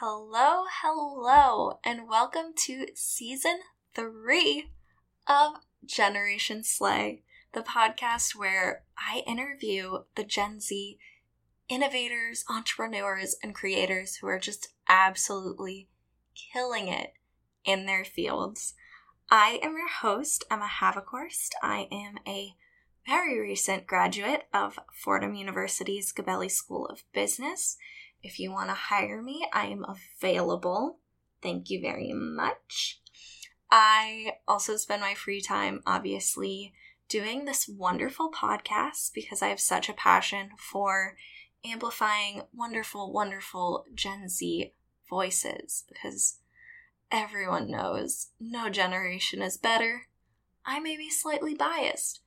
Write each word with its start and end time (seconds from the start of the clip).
Hello, 0.00 0.64
hello, 0.82 1.78
and 1.84 2.08
welcome 2.08 2.46
to 2.66 2.88
season 2.96 3.60
three 3.94 4.72
of 5.28 5.52
Generation 5.84 6.64
Slay, 6.64 7.22
the 7.52 7.60
podcast 7.60 8.34
where 8.34 8.82
I 8.98 9.22
interview 9.24 9.98
the 10.16 10.24
Gen 10.24 10.58
Z 10.58 10.98
innovators, 11.68 12.44
entrepreneurs, 12.50 13.36
and 13.40 13.54
creators 13.54 14.16
who 14.16 14.26
are 14.26 14.40
just 14.40 14.74
absolutely 14.88 15.88
killing 16.34 16.88
it 16.88 17.12
in 17.64 17.86
their 17.86 18.04
fields. 18.04 18.74
I 19.30 19.60
am 19.62 19.76
your 19.76 19.88
host, 19.88 20.44
Emma 20.50 20.68
Havikhorst. 20.80 21.50
I 21.62 21.86
am 21.92 22.16
a 22.26 22.56
very 23.06 23.38
recent 23.38 23.86
graduate 23.86 24.48
of 24.52 24.80
Fordham 24.92 25.36
University's 25.36 26.12
Gabelli 26.12 26.50
School 26.50 26.84
of 26.86 27.04
Business. 27.12 27.76
If 28.24 28.40
you 28.40 28.50
want 28.50 28.70
to 28.70 28.74
hire 28.74 29.20
me, 29.20 29.46
I 29.52 29.66
am 29.66 29.84
available. 29.84 30.98
Thank 31.42 31.68
you 31.68 31.80
very 31.82 32.14
much. 32.14 33.02
I 33.70 34.36
also 34.48 34.76
spend 34.76 35.02
my 35.02 35.12
free 35.12 35.42
time, 35.42 35.82
obviously, 35.86 36.72
doing 37.06 37.44
this 37.44 37.68
wonderful 37.68 38.30
podcast 38.30 39.12
because 39.14 39.42
I 39.42 39.48
have 39.48 39.60
such 39.60 39.90
a 39.90 39.94
passion 39.94 40.52
for 40.56 41.16
amplifying 41.66 42.42
wonderful, 42.54 43.12
wonderful 43.12 43.84
Gen 43.94 44.30
Z 44.30 44.72
voices 45.08 45.84
because 45.86 46.38
everyone 47.12 47.70
knows 47.70 48.28
no 48.40 48.70
generation 48.70 49.42
is 49.42 49.58
better. 49.58 50.08
I 50.64 50.80
may 50.80 50.96
be 50.96 51.10
slightly 51.10 51.54
biased, 51.54 52.20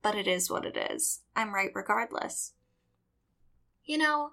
but 0.00 0.14
it 0.14 0.26
is 0.26 0.50
what 0.50 0.64
it 0.64 0.78
is. 0.78 1.20
I'm 1.36 1.54
right 1.54 1.70
regardless. 1.74 2.54
You 3.84 3.98
know, 3.98 4.30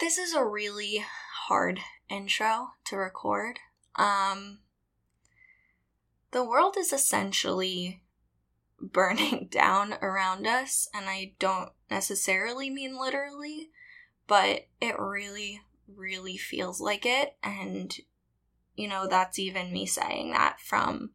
this 0.00 0.18
is 0.18 0.32
a 0.32 0.44
really 0.44 1.04
hard 1.46 1.80
intro 2.08 2.70
to 2.84 2.96
record. 2.96 3.58
Um, 3.96 4.60
the 6.30 6.44
world 6.44 6.76
is 6.78 6.92
essentially 6.92 8.02
burning 8.80 9.48
down 9.50 9.94
around 10.00 10.46
us, 10.46 10.88
and 10.94 11.06
I 11.08 11.32
don't 11.38 11.70
necessarily 11.90 12.70
mean 12.70 12.98
literally, 12.98 13.70
but 14.26 14.66
it 14.80 14.98
really, 14.98 15.62
really 15.88 16.36
feels 16.36 16.80
like 16.80 17.04
it. 17.04 17.36
And, 17.42 17.94
you 18.76 18.88
know, 18.88 19.08
that's 19.08 19.38
even 19.38 19.72
me 19.72 19.86
saying 19.86 20.32
that 20.32 20.60
from 20.60 21.10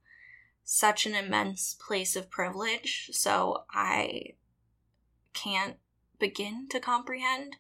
such 0.65 1.05
an 1.05 1.15
immense 1.15 1.75
place 1.75 2.15
of 2.15 2.29
privilege. 2.29 3.09
So 3.13 3.63
I 3.71 4.33
can't 5.33 5.77
begin 6.19 6.67
to 6.69 6.79
comprehend 6.79 7.57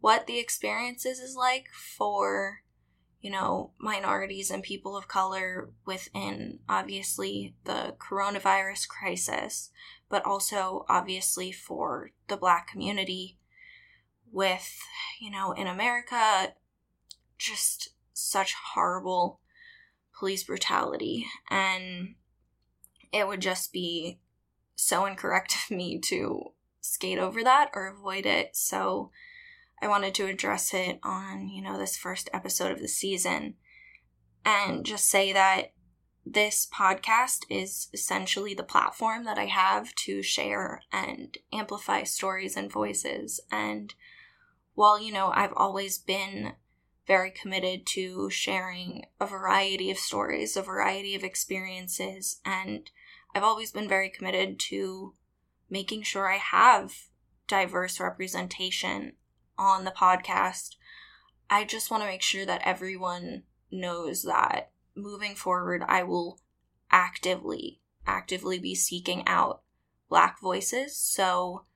what 0.00 0.26
the 0.26 0.38
experiences 0.38 1.18
is 1.18 1.36
like 1.36 1.66
for 1.72 2.62
you 3.20 3.30
know 3.30 3.72
minorities 3.78 4.50
and 4.50 4.62
people 4.62 4.96
of 4.96 5.08
color 5.08 5.70
within 5.86 6.58
obviously 6.68 7.54
the 7.64 7.94
coronavirus 7.98 8.88
crisis 8.88 9.70
but 10.08 10.24
also 10.24 10.84
obviously 10.88 11.52
for 11.52 12.10
the 12.28 12.36
black 12.36 12.66
community 12.66 13.38
with 14.32 14.78
you 15.20 15.30
know 15.30 15.52
in 15.52 15.66
america 15.66 16.54
just 17.38 17.90
such 18.12 18.54
horrible 18.74 19.40
police 20.18 20.44
brutality 20.44 21.26
and 21.50 22.14
it 23.12 23.26
would 23.26 23.40
just 23.40 23.72
be 23.72 24.18
so 24.74 25.04
incorrect 25.04 25.54
of 25.70 25.76
me 25.76 25.98
to 25.98 26.52
skate 26.80 27.18
over 27.18 27.44
that 27.44 27.70
or 27.74 27.86
avoid 27.86 28.26
it. 28.26 28.56
So 28.56 29.10
I 29.82 29.88
wanted 29.88 30.14
to 30.16 30.26
address 30.26 30.74
it 30.74 31.00
on, 31.02 31.48
you 31.48 31.62
know, 31.62 31.78
this 31.78 31.96
first 31.96 32.28
episode 32.32 32.70
of 32.70 32.80
the 32.80 32.88
season 32.88 33.54
and 34.44 34.84
just 34.84 35.08
say 35.08 35.32
that 35.32 35.72
this 36.24 36.68
podcast 36.72 37.44
is 37.48 37.88
essentially 37.92 38.54
the 38.54 38.62
platform 38.62 39.24
that 39.24 39.38
I 39.38 39.46
have 39.46 39.94
to 40.06 40.22
share 40.22 40.82
and 40.92 41.36
amplify 41.52 42.02
stories 42.02 42.56
and 42.56 42.70
voices. 42.70 43.40
And 43.50 43.94
while, 44.74 45.00
you 45.00 45.12
know, 45.12 45.32
I've 45.34 45.54
always 45.56 45.98
been 45.98 46.52
very 47.06 47.30
committed 47.30 47.86
to 47.86 48.30
sharing 48.30 49.06
a 49.20 49.26
variety 49.26 49.90
of 49.90 49.98
stories, 49.98 50.56
a 50.56 50.62
variety 50.62 51.14
of 51.14 51.24
experiences, 51.24 52.40
and 52.44 52.90
I've 53.34 53.42
always 53.42 53.72
been 53.72 53.88
very 53.88 54.10
committed 54.10 54.58
to 54.68 55.14
making 55.68 56.02
sure 56.02 56.30
I 56.30 56.36
have 56.36 56.92
diverse 57.48 57.98
representation 57.98 59.14
on 59.60 59.84
the 59.84 59.90
podcast. 59.90 60.76
I 61.50 61.64
just 61.64 61.90
want 61.90 62.02
to 62.02 62.08
make 62.08 62.22
sure 62.22 62.46
that 62.46 62.62
everyone 62.64 63.42
knows 63.70 64.22
that 64.22 64.70
moving 64.96 65.34
forward, 65.34 65.84
I 65.86 66.02
will 66.02 66.40
actively, 66.90 67.80
actively 68.06 68.58
be 68.58 68.74
seeking 68.74 69.22
out 69.26 69.62
Black 70.08 70.40
voices. 70.40 70.96
So, 70.96 71.66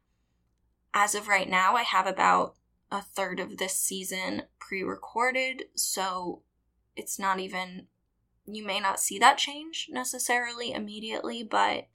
as 0.93 1.15
of 1.15 1.29
right 1.29 1.49
now, 1.49 1.77
I 1.77 1.83
have 1.83 2.07
about 2.07 2.57
a 2.91 3.01
third 3.01 3.39
of 3.39 3.59
this 3.59 3.75
season 3.75 4.45
pre 4.59 4.83
recorded. 4.83 5.65
So, 5.77 6.43
it's 6.97 7.19
not 7.19 7.39
even 7.39 7.87
you 8.47 8.65
may 8.65 8.81
not 8.81 9.01
see 9.01 9.19
that 9.19 9.39
change 9.39 9.89
necessarily 9.91 10.73
immediately, 10.73 11.43
but 11.43 11.89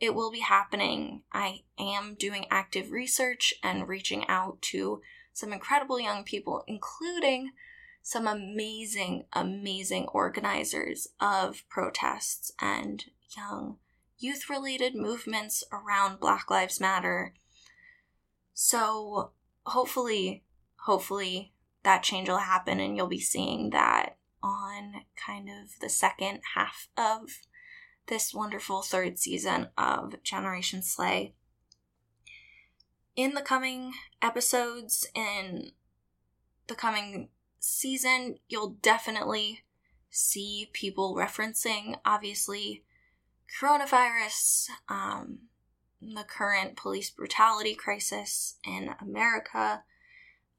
it 0.00 0.14
will 0.14 0.30
be 0.30 0.40
happening. 0.40 1.22
I 1.32 1.62
am 1.78 2.16
doing 2.18 2.46
active 2.50 2.90
research 2.90 3.54
and 3.62 3.88
reaching 3.88 4.26
out 4.28 4.62
to 4.62 5.00
some 5.32 5.52
incredible 5.52 6.00
young 6.00 6.24
people, 6.24 6.64
including 6.66 7.50
some 8.02 8.26
amazing, 8.26 9.24
amazing 9.32 10.06
organizers 10.08 11.08
of 11.20 11.62
protests 11.68 12.52
and 12.60 13.04
young 13.36 13.78
youth 14.18 14.48
related 14.48 14.94
movements 14.94 15.62
around 15.72 16.20
Black 16.20 16.50
Lives 16.50 16.80
Matter. 16.80 17.34
So, 18.54 19.32
hopefully, 19.66 20.44
hopefully, 20.86 21.52
that 21.84 22.02
change 22.02 22.28
will 22.28 22.38
happen 22.38 22.80
and 22.80 22.96
you'll 22.96 23.06
be 23.06 23.20
seeing 23.20 23.70
that 23.70 24.16
on 24.42 25.02
kind 25.16 25.48
of 25.48 25.78
the 25.80 25.88
second 25.88 26.40
half 26.54 26.88
of 26.96 27.30
this 28.08 28.34
wonderful 28.34 28.82
third 28.82 29.18
season 29.18 29.68
of 29.76 30.22
Generation 30.22 30.82
Slay. 30.82 31.34
In 33.14 33.34
the 33.34 33.42
coming 33.42 33.92
episodes, 34.22 35.06
in 35.14 35.72
the 36.66 36.74
coming 36.74 37.28
season, 37.58 38.36
you'll 38.48 38.76
definitely 38.82 39.64
see 40.10 40.70
people 40.72 41.14
referencing, 41.14 41.96
obviously, 42.04 42.84
coronavirus, 43.60 44.68
um, 44.88 45.38
the 46.00 46.24
current 46.24 46.76
police 46.76 47.10
brutality 47.10 47.74
crisis 47.74 48.56
in 48.64 48.94
America, 49.00 49.82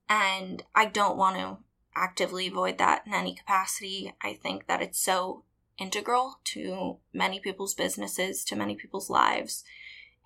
and 0.09 0.63
I 0.75 0.85
don't 0.85 1.17
want 1.17 1.37
to 1.37 1.57
actively 1.95 2.47
avoid 2.47 2.77
that 2.77 3.03
in 3.05 3.13
any 3.13 3.35
capacity. 3.35 4.13
I 4.21 4.33
think 4.33 4.67
that 4.67 4.81
it's 4.81 4.99
so 4.99 5.43
integral 5.79 6.39
to 6.43 6.97
many 7.13 7.39
people's 7.39 7.73
businesses, 7.73 8.43
to 8.45 8.55
many 8.55 8.75
people's 8.75 9.09
lives, 9.09 9.63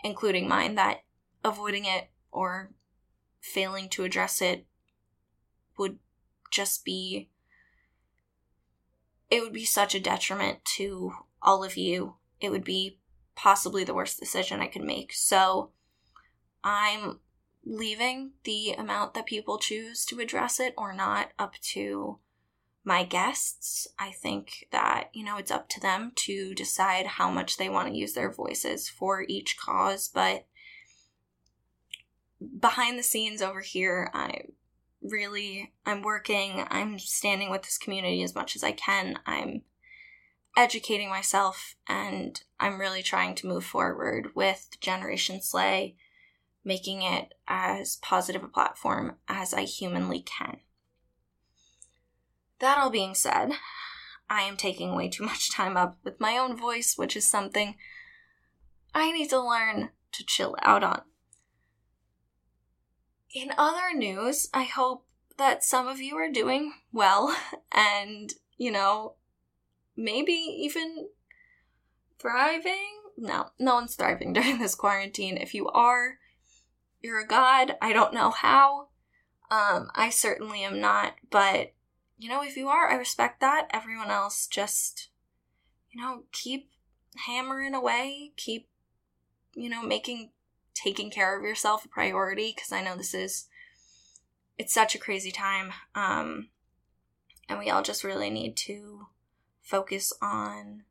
including 0.04 0.48
mine, 0.48 0.76
that 0.76 1.04
avoiding 1.44 1.86
it 1.86 2.10
or 2.32 2.72
failing 3.42 3.90
to 3.90 4.04
address 4.04 4.42
it 4.42 4.66
would 5.78 6.00
just 6.52 6.86
be 6.86 7.30
it 9.30 9.42
would 9.42 9.54
be 9.54 9.66
such 9.66 9.96
a 9.96 10.00
detriment 10.00 10.64
to 10.64 11.12
all 11.42 11.64
of 11.64 11.76
you. 11.76 12.16
It 12.40 12.52
would 12.52 12.64
be 12.64 13.00
possibly 13.36 13.84
the 13.84 13.94
worst 13.94 14.20
decision 14.20 14.60
I 14.60 14.68
could 14.68 14.84
make. 14.84 15.12
So 15.12 15.72
I'm 16.64 17.20
leaving 17.66 18.34
the 18.44 18.74
amount 18.74 19.16
that 19.16 19.26
people 19.26 19.58
choose 19.58 20.06
to 20.06 20.20
address 20.20 20.60
it 20.60 20.76
or 20.78 20.94
not 20.94 21.32
up 21.40 21.56
to 21.62 22.20
my 22.84 23.04
guests. 23.04 23.88
I 23.98 24.12
think 24.12 24.68
that, 24.72 25.10
you 25.14 25.24
know, 25.24 25.38
it's 25.38 25.52
up 25.52 25.70
to 25.70 25.80
them 25.80 26.12
to 26.16 26.54
decide 26.54 27.06
how 27.06 27.30
much 27.30 27.58
they 27.58 27.70
want 27.70 27.90
to 27.90 27.98
use 27.98 28.14
their 28.14 28.32
voices 28.32 28.90
for 28.90 29.26
each 29.28 29.58
cause. 29.58 30.08
But 30.08 30.46
behind 32.60 33.00
the 33.00 33.04
scenes 33.04 33.42
over 33.42 33.62
here, 33.62 34.10
I 34.14 34.46
really, 35.02 35.74
I'm 35.86 36.02
working, 36.02 36.66
I'm 36.70 37.00
standing 37.00 37.50
with 37.50 37.64
this 37.64 37.78
community 37.78 38.24
as 38.24 38.36
much 38.36 38.56
as 38.56 38.64
I 38.64 38.72
can. 38.72 39.20
I'm 39.26 39.62
educating 40.56 41.10
myself 41.10 41.76
and 41.88 42.42
I'm 42.60 42.80
really 42.80 43.02
trying 43.02 43.36
to 43.36 43.48
move 43.48 43.66
forward 43.66 44.36
with 44.36 44.70
Generation 44.80 45.42
Slay 45.42 45.96
making 46.64 47.02
it 47.02 47.34
as 47.48 47.98
positive 47.98 48.44
a 48.44 48.48
platform 48.48 49.16
as 49.28 49.54
I 49.54 49.64
humanly 49.64 50.22
can. 50.22 50.58
That 52.64 52.78
all 52.78 52.90
being 52.90 53.14
said, 53.14 53.52
I 54.30 54.44
am 54.44 54.56
taking 54.56 54.96
way 54.96 55.10
too 55.10 55.26
much 55.26 55.52
time 55.52 55.76
up 55.76 55.98
with 56.06 56.22
my 56.22 56.38
own 56.38 56.56
voice, 56.56 56.98
which 56.98 57.18
is 57.18 57.28
something 57.28 57.76
I 58.96 59.12
need 59.12 59.30
to 59.32 59.42
learn 59.42 59.90
to 60.14 60.26
chill 60.26 60.56
out 60.62 60.82
on. 60.82 61.02
In 63.36 63.52
other 63.58 63.94
news, 63.94 64.48
I 64.54 64.64
hope 64.64 65.06
that 65.38 65.66
some 65.66 65.90
of 65.90 66.00
you 66.00 66.16
are 66.16 66.32
doing 66.32 66.72
well 66.94 67.36
and, 67.74 68.32
you 68.58 68.72
know, 68.72 69.16
maybe 69.98 70.32
even 70.32 71.10
thriving. 72.18 73.02
No, 73.18 73.48
no 73.60 73.74
one's 73.76 73.96
thriving 73.96 74.32
during 74.34 74.60
this 74.60 74.74
quarantine. 74.74 75.36
If 75.36 75.54
you 75.54 75.68
are, 75.68 76.18
you're 77.02 77.20
a 77.20 77.28
god. 77.28 77.76
I 77.82 77.92
don't 77.92 78.14
know 78.14 78.30
how. 78.30 78.88
Um, 79.52 79.90
I 79.96 80.10
certainly 80.12 80.64
am 80.64 80.80
not, 80.80 81.16
but 81.30 81.73
you 82.24 82.30
know, 82.30 82.42
if 82.42 82.56
you 82.56 82.70
are, 82.70 82.90
I 82.90 82.96
respect 82.96 83.42
that. 83.42 83.68
Everyone 83.74 84.10
else 84.10 84.48
just, 84.48 85.10
you 85.92 86.02
know, 86.02 86.24
keep 86.32 86.70
hammering 87.28 87.74
away, 87.74 88.32
keep, 88.38 88.70
you 89.56 89.68
know, 89.68 89.84
making 89.84 90.30
taking 90.74 91.12
care 91.12 91.38
of 91.38 91.44
yourself 91.44 91.84
a 91.84 91.90
priority 91.90 92.54
because 92.56 92.72
I 92.72 92.82
know 92.82 92.96
this 92.96 93.14
is 93.14 93.50
it's 94.58 94.74
such 94.74 94.96
a 94.96 95.00
crazy 95.00 95.34
time. 95.34 95.74
Um, 95.96 96.48
and 97.50 97.60
we 97.60 97.70
all 97.70 97.84
just 97.84 98.06
really 98.06 98.30
need 98.30 98.56
to 98.58 99.08
focus 99.62 100.14
on 100.22 100.84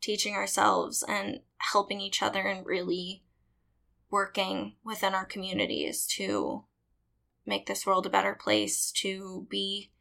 teaching 0.00 0.34
ourselves 0.34 1.04
and 1.06 1.38
helping 1.58 2.00
each 2.00 2.20
other 2.20 2.40
and 2.40 2.66
really 2.66 3.22
working 4.10 4.74
within 4.82 5.14
our 5.14 5.24
communities 5.24 6.04
to 6.16 6.64
make 7.46 7.66
this 7.66 7.86
world 7.86 8.06
a 8.06 8.10
better 8.10 8.34
place, 8.34 8.90
to 8.90 9.46
be 9.48 9.92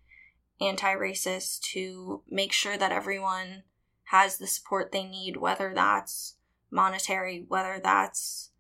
anti 0.68 0.94
racist, 0.94 1.62
to 1.74 2.24
make 2.30 2.52
sure 2.52 2.78
that 2.78 2.92
everyone 2.92 3.64
has 4.06 4.38
the 4.38 4.48
support 4.48 4.92
they 4.92 5.04
need, 5.04 5.38
whether 5.38 5.74
that's 5.74 6.36
monetary, 6.72 7.46
whether 7.48 7.80
that's 7.84 8.52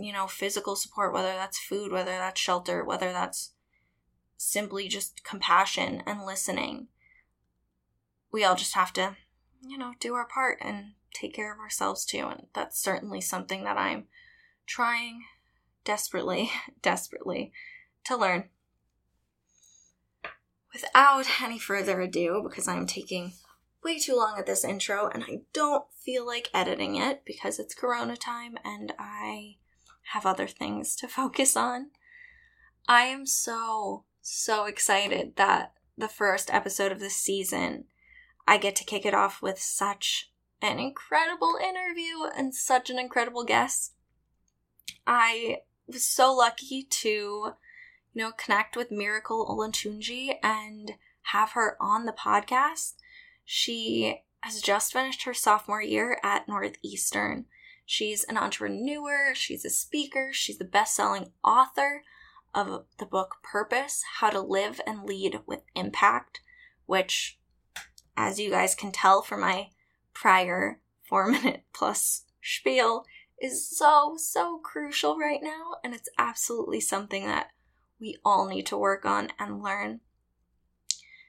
you 0.00 0.12
know, 0.12 0.26
physical 0.26 0.76
support, 0.76 1.12
whether 1.12 1.34
that's 1.34 1.58
food, 1.58 1.92
whether 1.92 2.12
that's 2.12 2.40
shelter, 2.40 2.84
whether 2.84 3.12
that's 3.12 3.52
simply 4.36 4.88
just 4.88 5.22
compassion 5.24 6.02
and 6.06 6.24
listening. 6.24 6.88
We 8.32 8.44
all 8.44 8.56
just 8.56 8.74
have 8.74 8.92
to, 8.94 9.16
you 9.60 9.76
know, 9.76 9.92
do 10.00 10.14
our 10.14 10.26
part 10.26 10.58
and 10.62 10.92
take 11.12 11.34
care 11.34 11.52
of 11.52 11.58
ourselves 11.58 12.04
too. 12.04 12.26
And 12.28 12.46
that's 12.54 12.80
certainly 12.80 13.20
something 13.20 13.64
that 13.64 13.76
I'm 13.76 14.04
trying 14.66 15.24
desperately, 15.84 16.50
desperately 16.82 17.52
to 18.04 18.16
learn. 18.16 18.48
Without 20.72 21.42
any 21.42 21.58
further 21.58 22.00
ado, 22.00 22.42
because 22.42 22.68
I'm 22.68 22.86
taking 22.86 23.32
way 23.82 23.98
too 23.98 24.14
long 24.14 24.36
at 24.38 24.46
this 24.46 24.64
intro 24.64 25.08
and 25.08 25.24
I 25.24 25.40
don't 25.52 25.84
feel 26.04 26.26
like 26.26 26.50
editing 26.54 26.96
it 26.96 27.22
because 27.24 27.58
it's 27.58 27.74
corona 27.74 28.16
time 28.16 28.56
and 28.64 28.92
I 28.98 29.56
have 30.12 30.26
other 30.26 30.46
things 30.46 30.94
to 30.96 31.08
focus 31.08 31.56
on. 31.56 31.90
I 32.88 33.02
am 33.02 33.26
so, 33.26 34.04
so 34.20 34.64
excited 34.64 35.36
that 35.36 35.72
the 35.96 36.08
first 36.08 36.52
episode 36.52 36.92
of 36.92 37.00
this 37.00 37.16
season, 37.16 37.84
I 38.46 38.58
get 38.58 38.74
to 38.76 38.84
kick 38.84 39.04
it 39.04 39.14
off 39.14 39.42
with 39.42 39.58
such 39.58 40.30
an 40.62 40.78
incredible 40.78 41.56
interview 41.62 42.24
and 42.36 42.54
such 42.54 42.90
an 42.90 42.98
incredible 42.98 43.44
guest. 43.44 43.92
I 45.06 45.58
was 45.86 46.04
so 46.04 46.34
lucky 46.34 46.82
to, 46.82 47.52
you 48.12 48.22
know, 48.22 48.32
connect 48.32 48.76
with 48.76 48.90
Miracle 48.90 49.46
Olatunji 49.46 50.34
and 50.42 50.92
have 51.22 51.52
her 51.52 51.76
on 51.80 52.06
the 52.06 52.12
podcast. 52.12 52.94
She 53.44 54.22
has 54.40 54.60
just 54.60 54.92
finished 54.92 55.24
her 55.24 55.34
sophomore 55.34 55.82
year 55.82 56.18
at 56.22 56.48
Northeastern 56.48 57.46
She's 57.90 58.22
an 58.22 58.36
entrepreneur, 58.36 59.34
she's 59.34 59.64
a 59.64 59.68
speaker, 59.68 60.30
she's 60.32 60.58
the 60.58 60.64
best 60.64 60.94
selling 60.94 61.32
author 61.42 62.04
of 62.54 62.84
the 62.98 63.04
book 63.04 63.38
Purpose 63.42 64.04
How 64.20 64.30
to 64.30 64.40
Live 64.40 64.80
and 64.86 65.02
Lead 65.02 65.40
with 65.44 65.62
Impact, 65.74 66.40
which, 66.86 67.40
as 68.16 68.38
you 68.38 68.48
guys 68.48 68.76
can 68.76 68.92
tell 68.92 69.22
from 69.22 69.40
my 69.40 69.70
prior 70.14 70.80
four 71.02 71.26
minute 71.26 71.64
plus 71.72 72.26
spiel, 72.40 73.06
is 73.42 73.68
so, 73.68 74.14
so 74.16 74.58
crucial 74.58 75.18
right 75.18 75.42
now. 75.42 75.78
And 75.82 75.92
it's 75.92 76.10
absolutely 76.16 76.80
something 76.80 77.26
that 77.26 77.50
we 78.00 78.16
all 78.24 78.48
need 78.48 78.66
to 78.66 78.78
work 78.78 79.04
on 79.04 79.28
and 79.38 79.62
learn. 79.62 80.00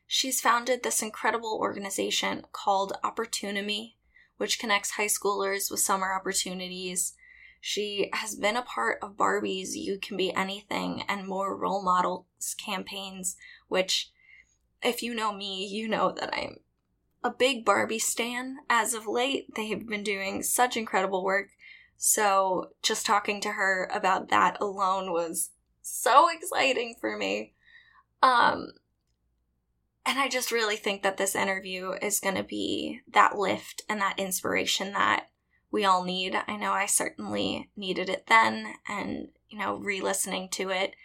She's 0.07 0.41
founded 0.41 0.83
this 0.83 1.01
incredible 1.01 1.57
organization 1.61 2.43
called 2.51 2.93
Opportunity 3.03 3.97
which 4.41 4.57
connects 4.57 4.93
high 4.93 5.05
schoolers 5.05 5.69
with 5.69 5.81
summer 5.81 6.11
opportunities. 6.11 7.13
She 7.59 8.09
has 8.11 8.33
been 8.33 8.55
a 8.55 8.63
part 8.63 8.97
of 9.03 9.15
Barbie's 9.15 9.77
You 9.77 9.99
Can 9.99 10.17
Be 10.17 10.33
Anything 10.33 11.03
and 11.07 11.27
more 11.27 11.55
role 11.55 11.83
models 11.83 12.55
campaigns, 12.57 13.35
which, 13.67 14.09
if 14.81 15.03
you 15.03 15.13
know 15.13 15.31
me, 15.31 15.67
you 15.67 15.87
know 15.87 16.11
that 16.13 16.33
I'm 16.33 16.57
a 17.23 17.29
big 17.29 17.63
Barbie 17.63 17.99
stan 17.99 18.57
as 18.67 18.95
of 18.95 19.05
late. 19.05 19.53
They 19.53 19.67
have 19.67 19.87
been 19.87 20.01
doing 20.01 20.41
such 20.41 20.75
incredible 20.75 21.23
work. 21.23 21.49
So, 21.95 22.71
just 22.81 23.05
talking 23.05 23.41
to 23.41 23.51
her 23.51 23.87
about 23.93 24.29
that 24.29 24.59
alone 24.59 25.11
was 25.11 25.51
so 25.81 26.27
exciting 26.29 26.95
for 26.99 27.17
me. 27.17 27.53
Um, 28.21 28.73
and 30.05 30.19
I 30.19 30.27
just 30.27 30.51
really 30.51 30.77
think 30.77 31.03
that 31.03 31.17
this 31.17 31.35
interview 31.35 31.91
is 32.01 32.19
going 32.19 32.35
to 32.35 32.43
be 32.43 33.01
that 33.11 33.37
lift 33.37 33.83
and 33.87 34.01
that 34.01 34.19
inspiration 34.19 34.93
that 34.93 35.27
we 35.71 35.85
all 35.85 36.03
need. 36.03 36.35
I 36.47 36.57
know 36.57 36.71
I 36.71 36.85
certainly 36.85 37.69
needed 37.77 38.09
it 38.09 38.27
then, 38.27 38.73
and, 38.87 39.29
you 39.49 39.57
know, 39.57 39.75
re 39.75 40.01
listening 40.01 40.49
to 40.53 40.69
it, 40.69 40.95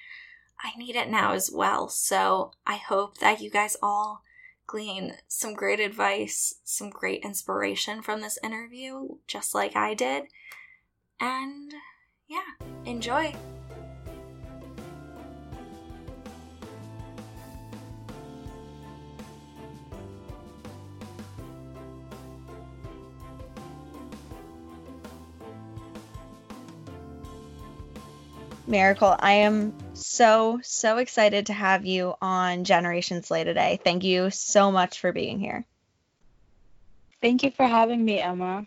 I 0.60 0.76
need 0.76 0.96
it 0.96 1.08
now 1.08 1.32
as 1.32 1.50
well. 1.52 1.88
So 1.88 2.52
I 2.66 2.76
hope 2.76 3.18
that 3.18 3.40
you 3.40 3.50
guys 3.50 3.76
all 3.82 4.22
glean 4.66 5.12
some 5.28 5.54
great 5.54 5.78
advice, 5.78 6.54
some 6.64 6.90
great 6.90 7.22
inspiration 7.22 8.02
from 8.02 8.20
this 8.20 8.38
interview, 8.42 9.08
just 9.26 9.54
like 9.54 9.76
I 9.76 9.94
did. 9.94 10.24
And 11.20 11.72
yeah, 12.28 12.66
enjoy. 12.84 13.34
Miracle, 28.68 29.14
I 29.16 29.32
am 29.32 29.74
so, 29.94 30.58
so 30.62 30.98
excited 30.98 31.46
to 31.46 31.52
have 31.52 31.86
you 31.86 32.14
on 32.20 32.64
Generation 32.64 33.22
Slay 33.22 33.44
today. 33.44 33.78
Thank 33.82 34.02
you 34.02 34.30
so 34.30 34.72
much 34.72 34.98
for 34.98 35.12
being 35.12 35.38
here. 35.38 35.64
Thank 37.22 37.44
you 37.44 37.52
for 37.52 37.64
having 37.64 38.04
me, 38.04 38.20
Emma. 38.20 38.66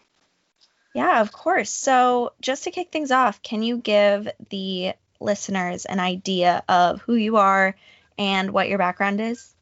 Yeah, 0.93 1.19
of 1.21 1.31
course. 1.33 1.69
So, 1.69 2.31
just 2.39 2.63
to 2.63 2.71
kick 2.71 2.91
things 2.91 3.11
off, 3.11 3.41
can 3.41 3.61
you 3.61 3.77
give 3.77 4.29
the 4.49 4.93
listeners 5.19 5.85
an 5.85 5.99
idea 5.99 6.63
of 6.69 7.01
who 7.01 7.15
you 7.15 7.37
are 7.37 7.75
and 8.17 8.51
what 8.51 8.69
your 8.69 8.77
background 8.77 9.19
is? 9.19 9.53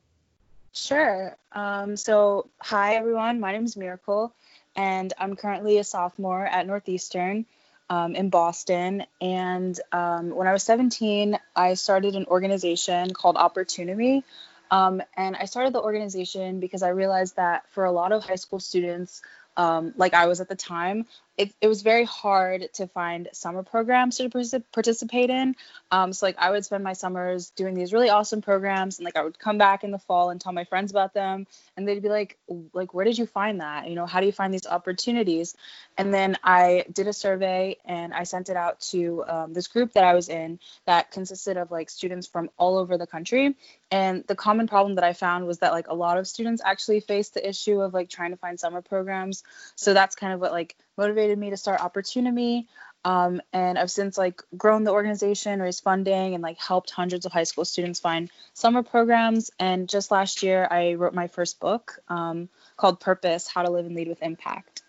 Sure. 0.72 1.36
Um, 1.52 1.98
so, 1.98 2.48
hi, 2.60 2.96
everyone. 2.96 3.40
My 3.40 3.54
name 3.54 3.66
is 3.66 3.76
Miracle, 3.76 4.34
and 4.76 5.12
I'm 5.18 5.36
currently 5.36 5.80
a 5.80 5.84
sophomore 5.84 6.46
at 6.46 6.68
Northeastern 6.68 7.48
um, 7.90 8.16
in 8.16 8.30
Boston. 8.30 9.04
And 9.22 9.80
um, 9.92 10.30
when 10.32 10.48
I 10.48 10.54
was 10.54 10.64
17, 10.64 11.38
I 11.56 11.74
started 11.76 12.16
an 12.16 12.26
organization 12.26 13.14
called 13.14 13.38
Opportunity. 13.38 14.24
Um, 14.70 15.02
and 15.16 15.36
I 15.36 15.46
started 15.46 15.74
the 15.74 15.82
organization 15.82 16.60
because 16.60 16.84
I 16.84 16.90
realized 16.90 17.38
that 17.38 17.70
for 17.70 17.86
a 17.86 17.92
lot 17.92 18.12
of 18.12 18.24
high 18.24 18.36
school 18.36 18.60
students, 18.60 19.22
um, 19.56 19.94
like 19.96 20.14
I 20.14 20.28
was 20.28 20.42
at 20.42 20.50
the 20.50 20.56
time, 20.56 21.06
it, 21.38 21.54
it 21.62 21.68
was 21.68 21.84
very 21.84 22.04
hard 22.04 22.68
to 22.74 22.88
find 22.88 23.30
summer 23.32 23.62
programs 23.62 24.18
to 24.18 24.30
participate 24.74 25.30
in. 25.30 25.56
Um, 25.92 26.12
so 26.12 26.26
like 26.26 26.38
I 26.40 26.50
would 26.50 26.66
spend 26.66 26.84
my 26.84 26.94
summers 26.94 27.52
doing 27.52 27.76
these 27.76 27.94
really 27.94 28.10
awesome 28.10 28.42
programs, 28.42 28.98
and 28.98 29.06
like 29.06 29.16
I 29.16 29.24
would 29.24 29.38
come 29.38 29.58
back 29.58 29.84
in 29.84 29.92
the 29.92 30.00
fall 30.00 30.32
and 30.32 30.42
tell 30.42 30.52
my 30.52 30.64
friends 30.64 30.90
about 30.92 31.14
them, 31.14 31.46
and 31.76 31.88
they'd 31.88 32.02
be 32.02 32.10
like, 32.10 32.38
like 32.74 32.94
where 32.94 33.06
did 33.06 33.18
you 33.18 33.28
find 33.28 33.62
that? 33.62 33.88
You 33.88 33.96
know, 33.96 34.08
how 34.08 34.20
do 34.20 34.26
you 34.26 34.32
find 34.32 34.54
these 34.54 34.66
opportunities? 34.66 35.56
And 35.98 36.14
then 36.14 36.38
I 36.44 36.86
did 36.92 37.08
a 37.08 37.14
survey 37.14 37.78
and 37.86 38.14
I 38.14 38.24
sent 38.24 38.50
it 38.50 38.58
out 38.58 38.80
to 38.92 39.24
um, 39.28 39.54
this 39.54 39.68
group 39.68 39.94
that 39.94 40.04
I 40.04 40.14
was 40.14 40.30
in 40.30 40.60
that 40.86 41.12
consisted 41.12 41.58
of 41.58 41.72
like 41.72 41.90
students 41.90 42.28
from 42.28 42.50
all 42.58 42.78
over 42.78 42.98
the 42.98 43.08
country. 43.08 43.56
And 43.92 44.24
the 44.28 44.36
common 44.36 44.68
problem 44.68 44.96
that 44.96 45.04
I 45.04 45.14
found 45.14 45.46
was 45.46 45.60
that 45.60 45.72
like 45.72 45.88
a 45.88 45.94
lot 45.94 46.18
of 46.18 46.28
students 46.28 46.62
actually 46.66 47.00
faced 47.00 47.34
the 47.34 47.48
issue 47.48 47.82
of 47.82 47.94
like 47.94 48.10
trying 48.10 48.32
to 48.32 48.38
find 48.38 48.60
summer 48.60 48.82
programs. 48.82 49.44
So 49.76 49.94
that's 49.94 50.16
kind 50.16 50.34
of 50.34 50.40
what 50.40 50.52
like 50.52 50.76
motivated 50.98 51.38
me 51.38 51.52
to 51.52 51.58
start 51.58 51.82
Opportunity. 51.82 52.68
Um, 53.06 53.42
and 53.54 53.78
I've 53.78 53.92
since 53.92 54.18
like 54.18 54.42
grown 54.58 54.84
the 54.84 54.92
organization, 54.92 55.62
raised 55.62 55.84
funding, 55.84 56.34
and 56.34 56.44
like 56.44 56.60
helped 56.60 56.90
hundreds 56.90 57.26
of 57.26 57.32
high 57.32 57.44
school 57.44 57.64
students 57.64 58.00
find 58.00 58.30
summer 58.54 58.84
programs. 58.84 59.52
And 59.60 59.88
just 59.88 60.12
last 60.12 60.44
year, 60.44 60.68
I 60.70 60.96
wrote 60.96 61.14
my 61.14 61.28
first 61.28 61.60
book 61.60 62.00
um, 62.10 62.50
called 62.76 63.00
Purpose: 63.00 63.48
How 63.48 63.62
to 63.62 63.72
Live 63.72 63.86
and 63.86 63.96
Lead 63.96 64.10
with 64.10 64.22
Impact. 64.22 64.82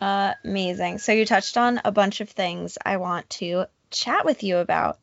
Uh, 0.00 0.34
amazing. 0.44 0.98
So 0.98 1.12
you 1.12 1.24
touched 1.24 1.56
on 1.56 1.80
a 1.84 1.90
bunch 1.90 2.20
of 2.20 2.28
things 2.28 2.76
I 2.84 2.98
want 2.98 3.28
to 3.30 3.64
chat 3.90 4.24
with 4.24 4.42
you 4.42 4.58
about. 4.58 4.98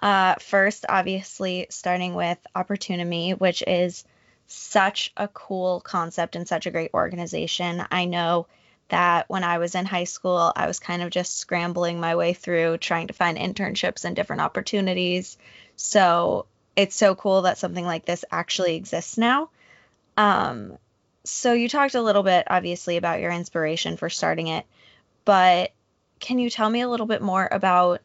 Uh, 0.00 0.36
first, 0.36 0.86
obviously, 0.88 1.66
starting 1.70 2.14
with 2.14 2.38
Opportunity, 2.54 3.34
which 3.34 3.62
is 3.66 4.04
such 4.46 5.12
a 5.16 5.28
cool 5.28 5.80
concept 5.80 6.36
and 6.36 6.46
such 6.46 6.66
a 6.66 6.70
great 6.70 6.92
organization. 6.94 7.84
I 7.90 8.04
know 8.04 8.46
that 8.88 9.28
when 9.28 9.44
I 9.44 9.58
was 9.58 9.74
in 9.74 9.86
high 9.86 10.04
school, 10.04 10.52
I 10.54 10.66
was 10.66 10.78
kind 10.78 11.02
of 11.02 11.10
just 11.10 11.36
scrambling 11.36 12.00
my 12.00 12.16
way 12.16 12.32
through 12.32 12.78
trying 12.78 13.08
to 13.08 13.14
find 13.14 13.36
internships 13.36 14.04
and 14.04 14.16
different 14.16 14.42
opportunities. 14.42 15.36
So 15.76 16.46
it's 16.76 16.96
so 16.96 17.14
cool 17.14 17.42
that 17.42 17.58
something 17.58 17.84
like 17.84 18.04
this 18.04 18.24
actually 18.30 18.76
exists 18.76 19.18
now. 19.18 19.50
Um, 20.16 20.78
so 21.24 21.52
you 21.52 21.68
talked 21.68 21.94
a 21.94 22.02
little 22.02 22.22
bit, 22.22 22.46
obviously, 22.48 22.96
about 22.96 23.20
your 23.20 23.30
inspiration 23.30 23.96
for 23.96 24.08
starting 24.08 24.48
it, 24.48 24.64
but 25.24 25.72
can 26.20 26.38
you 26.38 26.50
tell 26.50 26.68
me 26.68 26.80
a 26.80 26.88
little 26.88 27.06
bit 27.06 27.22
more 27.22 27.48
about 27.50 28.00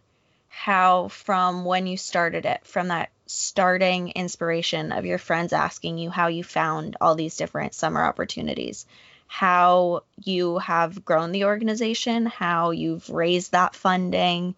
how, 0.49 1.07
from 1.07 1.65
when 1.65 1.87
you 1.87 1.97
started 1.97 2.45
it, 2.45 2.65
from 2.65 2.89
that 2.89 3.09
starting 3.25 4.09
inspiration 4.09 4.91
of 4.91 5.05
your 5.05 5.17
friends 5.17 5.53
asking 5.53 5.97
you 5.97 6.09
how 6.09 6.27
you 6.27 6.43
found 6.43 6.97
all 6.99 7.15
these 7.15 7.37
different 7.37 7.73
summer 7.73 8.03
opportunities, 8.03 8.85
how 9.33 10.03
you 10.23 10.59
have 10.59 11.03
grown 11.03 11.31
the 11.31 11.45
organization, 11.45 12.27
how 12.27 12.69
you've 12.69 13.09
raised 13.09 13.53
that 13.53 13.73
funding, 13.73 14.53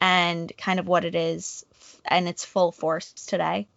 and 0.00 0.50
kind 0.58 0.80
of 0.80 0.88
what 0.88 1.04
it 1.04 1.14
is 1.14 1.64
and 2.04 2.26
its 2.26 2.44
full 2.44 2.72
force 2.72 3.12
today? 3.12 3.68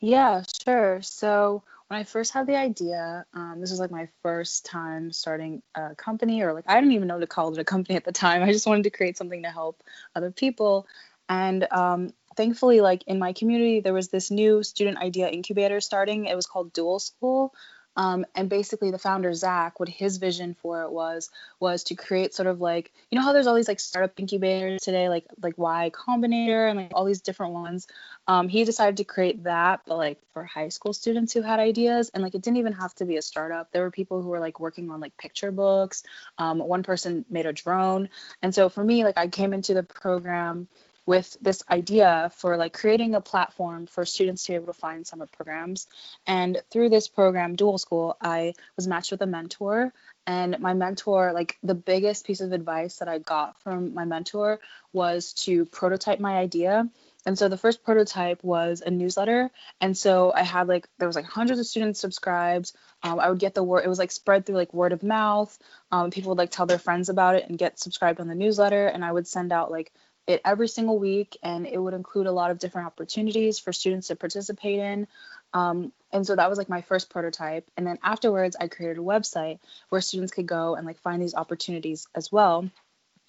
Yeah, 0.00 0.44
sure. 0.64 1.02
So 1.02 1.62
when 1.88 2.00
I 2.00 2.04
first 2.04 2.32
had 2.32 2.46
the 2.46 2.56
idea, 2.56 3.26
um, 3.34 3.60
this 3.60 3.70
was 3.70 3.80
like 3.80 3.90
my 3.90 4.08
first 4.22 4.64
time 4.64 5.12
starting 5.12 5.62
a 5.74 5.94
company, 5.94 6.40
or 6.40 6.54
like 6.54 6.64
I 6.66 6.80
didn't 6.80 6.92
even 6.92 7.08
know 7.08 7.20
to 7.20 7.26
call 7.26 7.52
it 7.52 7.58
a 7.58 7.64
company 7.64 7.96
at 7.96 8.06
the 8.06 8.12
time. 8.12 8.42
I 8.42 8.50
just 8.50 8.66
wanted 8.66 8.84
to 8.84 8.90
create 8.90 9.18
something 9.18 9.42
to 9.42 9.50
help 9.50 9.82
other 10.16 10.30
people. 10.30 10.86
And 11.28 11.70
um, 11.70 12.14
thankfully, 12.34 12.80
like 12.80 13.02
in 13.06 13.18
my 13.18 13.34
community, 13.34 13.80
there 13.80 13.92
was 13.92 14.08
this 14.08 14.30
new 14.30 14.62
student 14.62 14.96
idea 14.96 15.28
incubator 15.28 15.82
starting. 15.82 16.24
It 16.24 16.34
was 16.34 16.46
called 16.46 16.72
Dual 16.72 16.98
School. 16.98 17.52
Um, 17.96 18.24
and 18.34 18.48
basically, 18.48 18.90
the 18.90 18.98
founder 18.98 19.34
Zach, 19.34 19.78
what 19.78 19.88
his 19.88 20.16
vision 20.16 20.54
for 20.62 20.82
it 20.82 20.90
was, 20.90 21.30
was 21.60 21.84
to 21.84 21.94
create 21.94 22.34
sort 22.34 22.46
of 22.46 22.60
like 22.60 22.92
you 23.10 23.18
know 23.18 23.24
how 23.24 23.32
there's 23.32 23.46
all 23.46 23.54
these 23.54 23.68
like 23.68 23.80
startup 23.80 24.18
incubators 24.18 24.80
today, 24.82 25.08
like 25.08 25.26
like 25.42 25.58
Y 25.58 25.90
Combinator 25.92 26.68
and 26.68 26.78
like 26.78 26.92
all 26.94 27.04
these 27.04 27.20
different 27.20 27.52
ones. 27.52 27.86
Um, 28.26 28.48
he 28.48 28.64
decided 28.64 28.98
to 28.98 29.04
create 29.04 29.44
that, 29.44 29.80
but 29.86 29.96
like 29.96 30.18
for 30.32 30.44
high 30.44 30.68
school 30.68 30.92
students 30.92 31.32
who 31.32 31.42
had 31.42 31.60
ideas, 31.60 32.10
and 32.14 32.22
like 32.22 32.34
it 32.34 32.42
didn't 32.42 32.58
even 32.58 32.72
have 32.72 32.94
to 32.96 33.04
be 33.04 33.16
a 33.16 33.22
startup. 33.22 33.70
There 33.72 33.82
were 33.82 33.90
people 33.90 34.22
who 34.22 34.28
were 34.28 34.40
like 34.40 34.60
working 34.60 34.90
on 34.90 35.00
like 35.00 35.16
picture 35.16 35.50
books. 35.50 36.02
Um, 36.38 36.58
one 36.58 36.82
person 36.82 37.24
made 37.28 37.46
a 37.46 37.52
drone, 37.52 38.08
and 38.40 38.54
so 38.54 38.68
for 38.68 38.82
me, 38.82 39.04
like 39.04 39.18
I 39.18 39.28
came 39.28 39.52
into 39.52 39.74
the 39.74 39.82
program 39.82 40.68
with 41.06 41.36
this 41.40 41.62
idea 41.70 42.30
for 42.36 42.56
like 42.56 42.72
creating 42.72 43.14
a 43.14 43.20
platform 43.20 43.86
for 43.86 44.04
students 44.04 44.44
to 44.44 44.52
be 44.52 44.56
able 44.56 44.66
to 44.66 44.72
find 44.72 45.06
summer 45.06 45.26
programs. 45.26 45.86
And 46.26 46.62
through 46.70 46.90
this 46.90 47.08
program, 47.08 47.56
Dual 47.56 47.78
School, 47.78 48.16
I 48.20 48.54
was 48.76 48.86
matched 48.86 49.10
with 49.10 49.22
a 49.22 49.26
mentor. 49.26 49.92
And 50.26 50.60
my 50.60 50.74
mentor, 50.74 51.32
like 51.32 51.58
the 51.62 51.74
biggest 51.74 52.26
piece 52.26 52.40
of 52.40 52.52
advice 52.52 52.98
that 52.98 53.08
I 53.08 53.18
got 53.18 53.60
from 53.62 53.94
my 53.94 54.04
mentor 54.04 54.60
was 54.92 55.32
to 55.44 55.64
prototype 55.64 56.20
my 56.20 56.36
idea. 56.36 56.88
And 57.24 57.38
so 57.38 57.48
the 57.48 57.56
first 57.56 57.84
prototype 57.84 58.42
was 58.42 58.82
a 58.84 58.90
newsletter. 58.90 59.50
And 59.80 59.96
so 59.96 60.32
I 60.32 60.42
had 60.42 60.68
like, 60.68 60.88
there 60.98 61.08
was 61.08 61.16
like 61.16 61.24
hundreds 61.24 61.60
of 61.60 61.66
students 61.66 62.00
subscribed. 62.00 62.72
Um, 63.02 63.20
I 63.20 63.28
would 63.28 63.38
get 63.38 63.54
the 63.54 63.62
word, 63.62 63.84
it 63.84 63.88
was 63.88 63.98
like 63.98 64.12
spread 64.12 64.44
through 64.44 64.56
like 64.56 64.74
word 64.74 64.92
of 64.92 65.02
mouth. 65.02 65.56
Um, 65.90 66.10
people 66.10 66.30
would 66.30 66.38
like 66.38 66.50
tell 66.50 66.66
their 66.66 66.78
friends 66.78 67.08
about 67.08 67.36
it 67.36 67.48
and 67.48 67.58
get 67.58 67.78
subscribed 67.78 68.20
on 68.20 68.28
the 68.28 68.34
newsletter. 68.34 68.86
And 68.86 69.04
I 69.04 69.12
would 69.12 69.26
send 69.26 69.52
out 69.52 69.70
like 69.70 69.92
it 70.26 70.40
every 70.44 70.68
single 70.68 70.98
week, 70.98 71.36
and 71.42 71.66
it 71.66 71.78
would 71.78 71.94
include 71.94 72.26
a 72.26 72.32
lot 72.32 72.50
of 72.50 72.58
different 72.58 72.86
opportunities 72.86 73.58
for 73.58 73.72
students 73.72 74.08
to 74.08 74.16
participate 74.16 74.78
in. 74.78 75.06
Um, 75.54 75.92
and 76.12 76.26
so 76.26 76.36
that 76.36 76.48
was 76.48 76.58
like 76.58 76.68
my 76.68 76.82
first 76.82 77.10
prototype. 77.10 77.68
And 77.76 77.86
then 77.86 77.98
afterwards, 78.02 78.56
I 78.58 78.68
created 78.68 78.98
a 78.98 79.02
website 79.02 79.58
where 79.88 80.00
students 80.00 80.32
could 80.32 80.46
go 80.46 80.74
and 80.74 80.86
like 80.86 81.00
find 81.00 81.20
these 81.20 81.34
opportunities 81.34 82.06
as 82.14 82.30
well. 82.30 82.70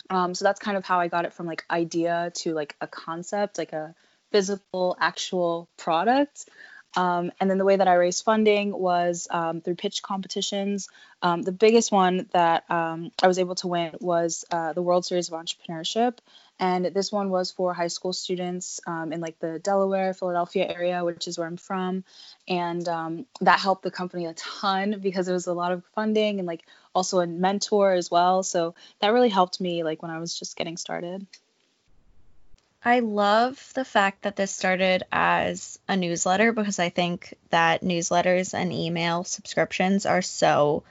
Um, 0.09 0.35
so 0.35 0.45
that's 0.45 0.59
kind 0.59 0.77
of 0.77 0.85
how 0.85 0.99
I 0.99 1.07
got 1.07 1.25
it 1.25 1.33
from 1.33 1.47
like 1.47 1.65
idea 1.69 2.31
to 2.35 2.53
like 2.53 2.75
a 2.81 2.87
concept, 2.87 3.57
like 3.57 3.73
a 3.73 3.95
physical, 4.31 4.97
actual 4.99 5.69
product. 5.77 6.45
Um, 6.95 7.31
and 7.39 7.49
then 7.49 7.57
the 7.57 7.65
way 7.65 7.77
that 7.77 7.87
I 7.87 7.95
raised 7.95 8.23
funding 8.23 8.77
was 8.77 9.27
um, 9.31 9.61
through 9.61 9.75
pitch 9.75 10.03
competitions. 10.03 10.89
Um, 11.21 11.41
the 11.41 11.51
biggest 11.51 11.91
one 11.91 12.27
that 12.33 12.69
um, 12.69 13.11
I 13.21 13.27
was 13.27 13.39
able 13.39 13.55
to 13.55 13.67
win 13.67 13.95
was 13.99 14.45
uh, 14.51 14.73
the 14.73 14.81
World 14.81 15.05
Series 15.05 15.29
of 15.29 15.33
Entrepreneurship. 15.33 16.17
And 16.59 16.85
this 16.85 17.11
one 17.11 17.29
was 17.29 17.51
for 17.51 17.73
high 17.73 17.87
school 17.87 18.13
students 18.13 18.79
um, 18.85 19.11
in 19.11 19.21
like 19.21 19.39
the 19.39 19.59
Delaware, 19.59 20.13
Philadelphia 20.13 20.71
area, 20.71 21.03
which 21.03 21.27
is 21.27 21.37
where 21.37 21.47
I'm 21.47 21.57
from. 21.57 22.03
And 22.47 22.87
um, 22.87 23.25
that 23.41 23.59
helped 23.59 23.83
the 23.83 23.91
company 23.91 24.25
a 24.27 24.33
ton 24.33 24.99
because 25.01 25.27
it 25.27 25.33
was 25.33 25.47
a 25.47 25.53
lot 25.53 25.71
of 25.71 25.83
funding 25.95 26.39
and 26.39 26.47
like 26.47 26.63
also 26.93 27.19
a 27.19 27.27
mentor 27.27 27.93
as 27.93 28.11
well. 28.11 28.43
So 28.43 28.75
that 28.99 29.09
really 29.09 29.29
helped 29.29 29.59
me 29.59 29.83
like 29.83 30.01
when 30.01 30.11
I 30.11 30.19
was 30.19 30.37
just 30.37 30.55
getting 30.55 30.77
started. 30.77 31.25
I 32.85 32.99
love 32.99 33.71
the 33.75 33.85
fact 33.85 34.23
that 34.23 34.35
this 34.35 34.51
started 34.51 35.03
as 35.11 35.79
a 35.87 35.95
newsletter 35.95 36.51
because 36.51 36.79
I 36.79 36.89
think 36.89 37.33
that 37.49 37.81
newsletters 37.81 38.53
and 38.53 38.73
email 38.73 39.23
subscriptions 39.23 40.05
are 40.05 40.21
so 40.21 40.83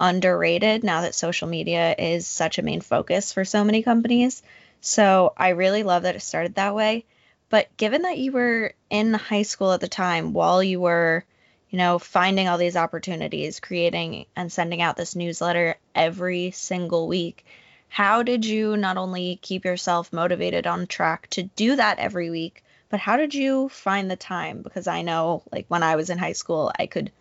underrated 0.00 0.82
now 0.82 1.02
that 1.02 1.14
social 1.14 1.48
media 1.48 1.94
is 1.96 2.26
such 2.26 2.58
a 2.58 2.62
main 2.62 2.80
focus 2.80 3.32
for 3.32 3.44
so 3.44 3.62
many 3.64 3.82
companies. 3.82 4.42
So 4.80 5.32
I 5.36 5.50
really 5.50 5.82
love 5.82 6.04
that 6.04 6.16
it 6.16 6.20
started 6.22 6.54
that 6.54 6.74
way. 6.74 7.04
But 7.48 7.76
given 7.76 8.02
that 8.02 8.18
you 8.18 8.32
were 8.32 8.72
in 8.90 9.14
high 9.14 9.42
school 9.42 9.72
at 9.72 9.80
the 9.80 9.88
time 9.88 10.32
while 10.32 10.62
you 10.62 10.80
were, 10.80 11.24
you 11.70 11.78
know, 11.78 11.98
finding 11.98 12.48
all 12.48 12.58
these 12.58 12.76
opportunities, 12.76 13.60
creating 13.60 14.26
and 14.34 14.50
sending 14.50 14.82
out 14.82 14.96
this 14.96 15.14
newsletter 15.14 15.76
every 15.94 16.50
single 16.50 17.06
week, 17.06 17.44
how 17.88 18.22
did 18.22 18.44
you 18.44 18.76
not 18.76 18.96
only 18.96 19.38
keep 19.42 19.64
yourself 19.64 20.12
motivated 20.12 20.66
on 20.66 20.86
track 20.86 21.28
to 21.30 21.44
do 21.44 21.76
that 21.76 21.98
every 21.98 22.30
week, 22.30 22.64
but 22.88 23.00
how 23.00 23.16
did 23.16 23.34
you 23.34 23.68
find 23.68 24.10
the 24.10 24.16
time? 24.16 24.62
Because 24.62 24.86
I 24.86 25.02
know, 25.02 25.42
like, 25.52 25.66
when 25.68 25.82
I 25.82 25.96
was 25.96 26.10
in 26.10 26.18
high 26.18 26.32
school, 26.32 26.72
I 26.78 26.86
could 26.86 27.12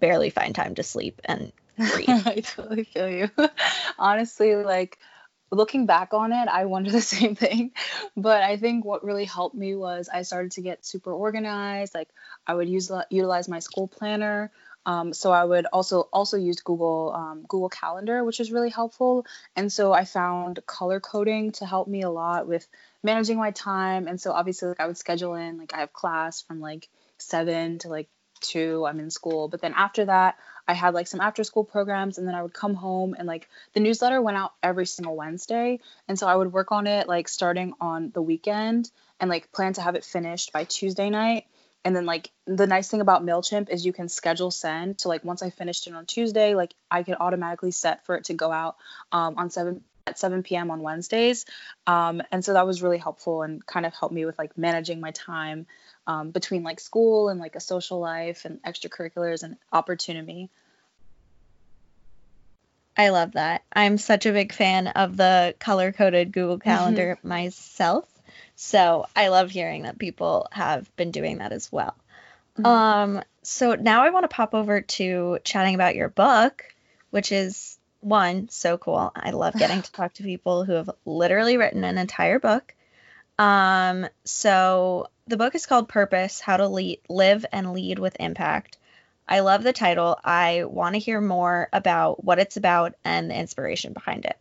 barely 0.00 0.30
find 0.30 0.54
time 0.54 0.74
to 0.76 0.82
sleep 0.82 1.20
and 1.24 1.52
breathe. 1.76 2.08
I 2.08 2.40
totally 2.40 2.84
feel 2.84 3.08
you. 3.08 3.30
Honestly, 3.98 4.54
like, 4.56 4.98
looking 5.54 5.86
back 5.86 6.14
on 6.14 6.32
it, 6.32 6.48
I 6.48 6.66
wonder 6.66 6.90
the 6.92 7.00
same 7.00 7.34
thing. 7.34 7.72
But 8.16 8.42
I 8.42 8.56
think 8.56 8.84
what 8.84 9.04
really 9.04 9.24
helped 9.24 9.54
me 9.54 9.74
was 9.74 10.08
I 10.12 10.22
started 10.22 10.52
to 10.52 10.62
get 10.62 10.84
super 10.84 11.12
organized. 11.12 11.94
Like 11.94 12.08
I 12.46 12.54
would 12.54 12.68
use 12.68 12.90
utilize 13.10 13.48
my 13.48 13.60
school 13.60 13.88
planner. 13.88 14.50
Um, 14.86 15.14
so 15.14 15.32
I 15.32 15.44
would 15.44 15.64
also 15.66 16.08
also 16.12 16.36
use 16.36 16.60
Google 16.60 17.12
um, 17.14 17.44
Google 17.48 17.70
Calendar, 17.70 18.22
which 18.22 18.40
is 18.40 18.52
really 18.52 18.68
helpful. 18.68 19.26
And 19.56 19.72
so 19.72 19.92
I 19.92 20.04
found 20.04 20.60
color 20.66 21.00
coding 21.00 21.52
to 21.52 21.66
help 21.66 21.88
me 21.88 22.02
a 22.02 22.10
lot 22.10 22.46
with 22.46 22.66
managing 23.02 23.38
my 23.38 23.50
time. 23.50 24.06
And 24.08 24.20
so 24.20 24.32
obviously, 24.32 24.68
like 24.68 24.80
I 24.80 24.86
would 24.86 24.98
schedule 24.98 25.34
in 25.34 25.58
like 25.58 25.72
I 25.74 25.80
have 25.80 25.92
class 25.92 26.42
from 26.42 26.60
like 26.60 26.88
seven 27.18 27.78
to 27.80 27.88
like 27.88 28.08
two. 28.40 28.84
I'm 28.86 29.00
in 29.00 29.10
school, 29.10 29.48
but 29.48 29.62
then 29.62 29.72
after 29.74 30.04
that, 30.04 30.36
I 30.66 30.74
had 30.74 30.94
like 30.94 31.06
some 31.06 31.20
after 31.20 31.44
school 31.44 31.64
programs 31.64 32.18
and 32.18 32.26
then 32.26 32.34
I 32.34 32.42
would 32.42 32.54
come 32.54 32.74
home 32.74 33.14
and 33.18 33.26
like 33.26 33.48
the 33.74 33.80
newsletter 33.80 34.20
went 34.20 34.36
out 34.36 34.52
every 34.62 34.86
single 34.86 35.16
Wednesday. 35.16 35.80
And 36.08 36.18
so 36.18 36.26
I 36.26 36.34
would 36.34 36.52
work 36.52 36.72
on 36.72 36.86
it 36.86 37.06
like 37.08 37.28
starting 37.28 37.74
on 37.80 38.10
the 38.12 38.22
weekend 38.22 38.90
and 39.20 39.28
like 39.28 39.52
plan 39.52 39.74
to 39.74 39.82
have 39.82 39.94
it 39.94 40.04
finished 40.04 40.52
by 40.52 40.64
Tuesday 40.64 41.10
night. 41.10 41.46
And 41.84 41.94
then 41.94 42.06
like 42.06 42.30
the 42.46 42.66
nice 42.66 42.88
thing 42.88 43.02
about 43.02 43.24
MailChimp 43.24 43.68
is 43.68 43.84
you 43.84 43.92
can 43.92 44.08
schedule 44.08 44.50
send. 44.50 45.00
So 45.00 45.10
like 45.10 45.22
once 45.22 45.42
I 45.42 45.50
finished 45.50 45.86
it 45.86 45.94
on 45.94 46.06
Tuesday, 46.06 46.54
like 46.54 46.74
I 46.90 47.02
could 47.02 47.16
automatically 47.20 47.72
set 47.72 48.06
for 48.06 48.16
it 48.16 48.24
to 48.24 48.34
go 48.34 48.50
out 48.50 48.76
um, 49.12 49.34
on 49.36 49.50
7 49.50 49.82
at 50.06 50.18
7 50.18 50.42
p.m. 50.42 50.70
on 50.70 50.80
Wednesdays. 50.82 51.46
Um, 51.86 52.22
and 52.30 52.44
so 52.44 52.54
that 52.54 52.66
was 52.66 52.82
really 52.82 52.98
helpful 52.98 53.42
and 53.42 53.64
kind 53.64 53.86
of 53.86 53.94
helped 53.94 54.14
me 54.14 54.24
with 54.24 54.38
like 54.38 54.56
managing 54.56 55.00
my 55.00 55.10
time 55.12 55.66
um, 56.06 56.30
between 56.30 56.62
like 56.62 56.80
school 56.80 57.28
and 57.28 57.40
like 57.40 57.56
a 57.56 57.60
social 57.60 58.00
life 58.00 58.44
and 58.44 58.62
extracurriculars 58.62 59.42
and 59.42 59.56
opportunity. 59.72 60.50
I 62.96 63.08
love 63.08 63.32
that. 63.32 63.62
I'm 63.72 63.98
such 63.98 64.26
a 64.26 64.32
big 64.32 64.52
fan 64.52 64.88
of 64.88 65.16
the 65.16 65.54
color 65.58 65.92
coded 65.92 66.32
Google 66.32 66.58
mm-hmm. 66.58 66.68
Calendar 66.68 67.16
mm-hmm. 67.16 67.28
myself. 67.28 68.08
So 68.56 69.06
I 69.16 69.28
love 69.28 69.50
hearing 69.50 69.82
that 69.82 69.98
people 69.98 70.46
have 70.52 70.94
been 70.96 71.10
doing 71.10 71.38
that 71.38 71.52
as 71.52 71.70
well. 71.72 71.96
Mm-hmm. 72.56 72.66
Um, 72.66 73.22
so 73.42 73.74
now 73.74 74.04
I 74.04 74.10
want 74.10 74.24
to 74.24 74.34
pop 74.34 74.54
over 74.54 74.80
to 74.80 75.38
chatting 75.42 75.74
about 75.74 75.96
your 75.96 76.08
book, 76.08 76.64
which 77.10 77.32
is 77.32 77.78
one, 78.00 78.48
so 78.48 78.78
cool. 78.78 79.10
I 79.16 79.30
love 79.30 79.54
getting 79.54 79.82
to 79.82 79.92
talk 79.92 80.14
to 80.14 80.22
people 80.22 80.64
who 80.64 80.74
have 80.74 80.90
literally 81.04 81.56
written 81.56 81.82
an 81.82 81.98
entire 81.98 82.38
book. 82.38 82.74
Um, 83.38 84.06
so 84.24 85.08
the 85.26 85.36
book 85.36 85.54
is 85.54 85.66
called 85.66 85.88
Purpose 85.88 86.40
How 86.40 86.56
to 86.56 86.68
Lead, 86.68 87.00
Live 87.08 87.44
and 87.52 87.72
Lead 87.72 87.98
with 87.98 88.16
Impact. 88.20 88.78
I 89.26 89.40
love 89.40 89.62
the 89.62 89.72
title. 89.72 90.18
I 90.22 90.64
want 90.64 90.94
to 90.94 90.98
hear 90.98 91.20
more 91.20 91.68
about 91.72 92.22
what 92.22 92.38
it's 92.38 92.56
about 92.56 92.94
and 93.04 93.30
the 93.30 93.38
inspiration 93.38 93.92
behind 93.92 94.26
it. 94.26 94.36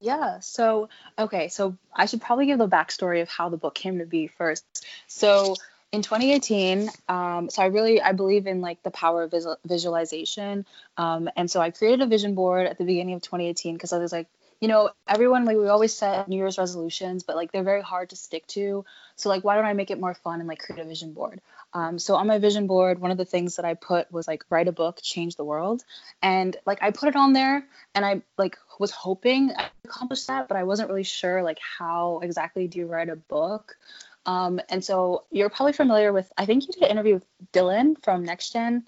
Yeah. 0.00 0.40
So, 0.40 0.88
okay. 1.18 1.48
So 1.48 1.76
I 1.94 2.06
should 2.06 2.20
probably 2.20 2.46
give 2.46 2.58
the 2.58 2.68
backstory 2.68 3.22
of 3.22 3.28
how 3.28 3.48
the 3.48 3.56
book 3.56 3.74
came 3.74 3.98
to 3.98 4.06
be 4.06 4.26
first. 4.26 4.64
So 5.06 5.56
in 5.92 6.02
2018, 6.02 6.90
um, 7.08 7.50
so 7.50 7.62
I 7.62 7.66
really 7.66 8.00
I 8.00 8.12
believe 8.12 8.46
in 8.46 8.60
like 8.60 8.82
the 8.82 8.90
power 8.90 9.22
of 9.24 9.30
visual, 9.30 9.56
visualization, 9.64 10.66
um, 10.96 11.28
and 11.36 11.50
so 11.50 11.60
I 11.60 11.70
created 11.70 12.02
a 12.02 12.06
vision 12.06 12.34
board 12.34 12.66
at 12.66 12.78
the 12.78 12.84
beginning 12.84 13.14
of 13.14 13.22
2018 13.22 13.74
because 13.74 13.92
I 13.92 13.98
was 13.98 14.12
like, 14.12 14.28
you 14.60 14.68
know, 14.68 14.90
everyone 15.06 15.44
like 15.44 15.56
we 15.56 15.68
always 15.68 15.94
set 15.94 16.28
New 16.28 16.36
Year's 16.36 16.58
resolutions, 16.58 17.22
but 17.22 17.36
like 17.36 17.52
they're 17.52 17.62
very 17.62 17.82
hard 17.82 18.10
to 18.10 18.16
stick 18.16 18.46
to. 18.48 18.84
So 19.16 19.28
like, 19.28 19.44
why 19.44 19.56
don't 19.56 19.66
I 19.66 19.72
make 19.72 19.90
it 19.90 20.00
more 20.00 20.14
fun 20.14 20.40
and 20.40 20.48
like 20.48 20.60
create 20.60 20.80
a 20.80 20.84
vision 20.84 21.12
board? 21.12 21.40
Um, 21.74 21.98
so 21.98 22.14
on 22.14 22.26
my 22.26 22.38
vision 22.38 22.66
board, 22.66 22.98
one 22.98 23.10
of 23.10 23.18
the 23.18 23.24
things 23.24 23.56
that 23.56 23.64
I 23.64 23.74
put 23.74 24.10
was 24.10 24.26
like 24.26 24.44
write 24.48 24.68
a 24.68 24.72
book, 24.72 25.00
change 25.02 25.36
the 25.36 25.44
world, 25.44 25.84
and 26.22 26.56
like 26.64 26.78
I 26.82 26.90
put 26.90 27.10
it 27.10 27.16
on 27.16 27.32
there, 27.32 27.66
and 27.94 28.04
I 28.04 28.22
like 28.38 28.56
was 28.78 28.90
hoping 28.90 29.52
I 29.56 29.68
accomplished 29.84 30.26
that, 30.28 30.48
but 30.48 30.56
I 30.56 30.64
wasn't 30.64 30.88
really 30.88 31.02
sure 31.02 31.42
like 31.42 31.58
how 31.58 32.20
exactly 32.22 32.66
do 32.66 32.78
you 32.78 32.86
write 32.86 33.08
a 33.08 33.16
book. 33.16 33.76
Um, 34.24 34.60
and 34.68 34.84
so 34.84 35.24
you're 35.30 35.50
probably 35.50 35.74
familiar 35.74 36.12
with. 36.12 36.32
I 36.36 36.46
think 36.46 36.66
you 36.66 36.72
did 36.72 36.82
an 36.84 36.90
interview 36.90 37.14
with 37.14 37.26
Dylan 37.52 38.02
from 38.02 38.24
Next 38.24 38.52
Gen. 38.52 38.84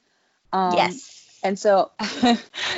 Um, 0.52 0.74
yes. 0.74 1.27
And 1.42 1.58
so, 1.58 1.92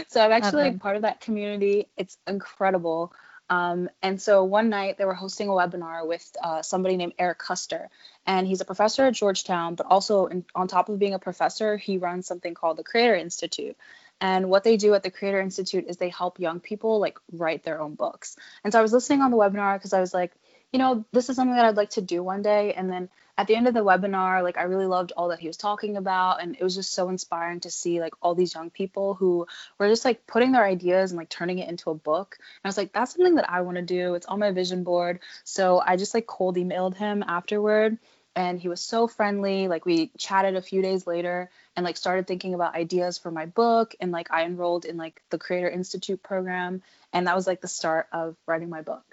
so 0.09 0.21
I'm 0.21 0.33
actually 0.33 0.65
like 0.65 0.81
part 0.81 0.97
of 0.97 1.03
that 1.03 1.21
community. 1.21 1.89
It's 1.97 2.17
incredible. 2.27 3.13
Um, 3.49 3.91
and 4.01 4.23
so 4.23 4.45
one 4.45 4.69
night 4.69 4.97
they 4.97 5.05
were 5.05 5.15
hosting 5.15 5.49
a 5.49 5.53
webinar 5.53 6.07
with 6.07 6.25
uh, 6.43 6.63
somebody 6.63 6.97
named 6.97 7.15
Eric 7.19 7.41
Koester, 7.41 7.89
and 8.25 8.47
he's 8.47 8.61
a 8.61 8.65
professor 8.65 9.07
at 9.07 9.15
Georgetown, 9.15 9.75
but 9.75 9.87
also 9.87 10.27
in, 10.27 10.45
on 10.55 10.69
top 10.69 10.89
of 10.89 11.01
being 11.01 11.15
a 11.15 11.19
professor, 11.19 11.77
he 11.77 11.99
runs 11.99 12.27
something 12.27 12.55
called 12.55 12.77
the 12.77 12.85
Creator 12.85 13.17
Institute. 13.17 13.77
And 14.21 14.51
what 14.51 14.63
they 14.63 14.77
do 14.77 14.95
at 14.95 15.03
the 15.03 15.11
Creator 15.11 15.41
Institute 15.41 15.87
is 15.89 15.97
they 15.97 16.11
help 16.11 16.39
young 16.39 16.61
people 16.61 17.01
like 17.01 17.19
write 17.33 17.65
their 17.65 17.81
own 17.81 17.95
books. 17.95 18.37
And 18.63 18.73
so 18.73 18.79
I 18.79 18.83
was 18.83 18.93
listening 18.93 19.23
on 19.23 19.31
the 19.31 19.37
webinar 19.37 19.77
because 19.77 19.95
I 19.95 20.01
was 20.01 20.15
like, 20.15 20.33
you 20.73 20.79
know, 20.79 21.05
this 21.13 21.29
is 21.29 21.37
something 21.37 21.57
that 21.57 21.65
I'd 21.65 21.77
like 21.77 21.91
to 21.91 22.01
do 22.01 22.23
one 22.23 22.43
day. 22.43 22.73
And 22.75 22.91
then 22.91 23.09
at 23.37 23.47
the 23.47 23.57
end 23.57 23.67
of 23.67 23.75
the 23.75 23.85
webinar, 23.85 24.43
like 24.43 24.59
I 24.59 24.65
really 24.65 24.87
loved 24.87 25.13
all 25.17 25.29
that 25.29 25.41
he 25.41 25.47
was 25.47 25.57
talking 25.57 25.97
about. 25.97 26.43
And 26.43 26.55
it 26.55 26.63
was 26.63 26.75
just 26.75 26.93
so 26.93 27.09
inspiring 27.09 27.61
to 27.61 27.71
see 27.71 28.01
like 28.01 28.15
all 28.23 28.35
these 28.35 28.55
young 28.55 28.71
people 28.71 29.15
who 29.15 29.47
were 29.79 29.89
just 29.89 30.05
like 30.05 30.27
putting 30.27 30.53
their 30.53 30.65
ideas 30.65 31.11
and 31.11 31.19
like 31.19 31.29
turning 31.29 31.59
it 31.59 31.69
into 31.69 31.91
a 31.91 31.95
book. 31.95 32.37
And 32.39 32.61
I 32.65 32.69
was 32.69 32.77
like, 32.77 32.93
that's 32.93 33.15
something 33.15 33.37
that 33.37 33.51
I 33.51 33.63
want 33.63 33.77
to 33.77 33.83
do. 33.83 34.15
It's 34.15 34.27
on 34.27 34.39
my 34.39 34.53
vision 34.53 34.85
board. 34.85 35.21
So 35.45 35.83
I 35.85 35.97
just 35.97 36.15
like 36.15 36.27
cold 36.27 36.57
emailed 36.57 36.97
him 36.97 37.25
afterward 37.27 37.99
and 38.37 38.61
he 38.61 38.69
was 38.69 38.81
so 38.81 39.09
friendly 39.09 39.69
like 39.69 39.85
we 39.85 40.11
chatted 40.17 40.55
a 40.55 40.63
few 40.63 40.83
days 40.83 41.07
later 41.07 41.51
and 41.77 41.85
like 41.85 41.97
started 41.97 42.27
thinking 42.27 42.55
about 42.55 42.75
ideas 42.75 43.19
for 43.19 43.31
my 43.31 43.47
book 43.47 43.95
and 44.01 44.13
like 44.13 44.31
i 44.31 44.45
enrolled 44.45 44.85
in 44.85 44.97
like 44.97 45.21
the 45.31 45.39
creator 45.39 45.69
institute 45.69 46.23
program 46.23 46.83
and 47.13 47.27
that 47.27 47.35
was 47.35 47.47
like 47.47 47.61
the 47.61 47.69
start 47.69 48.07
of 48.13 48.37
writing 48.47 48.69
my 48.69 48.83
book 48.83 49.05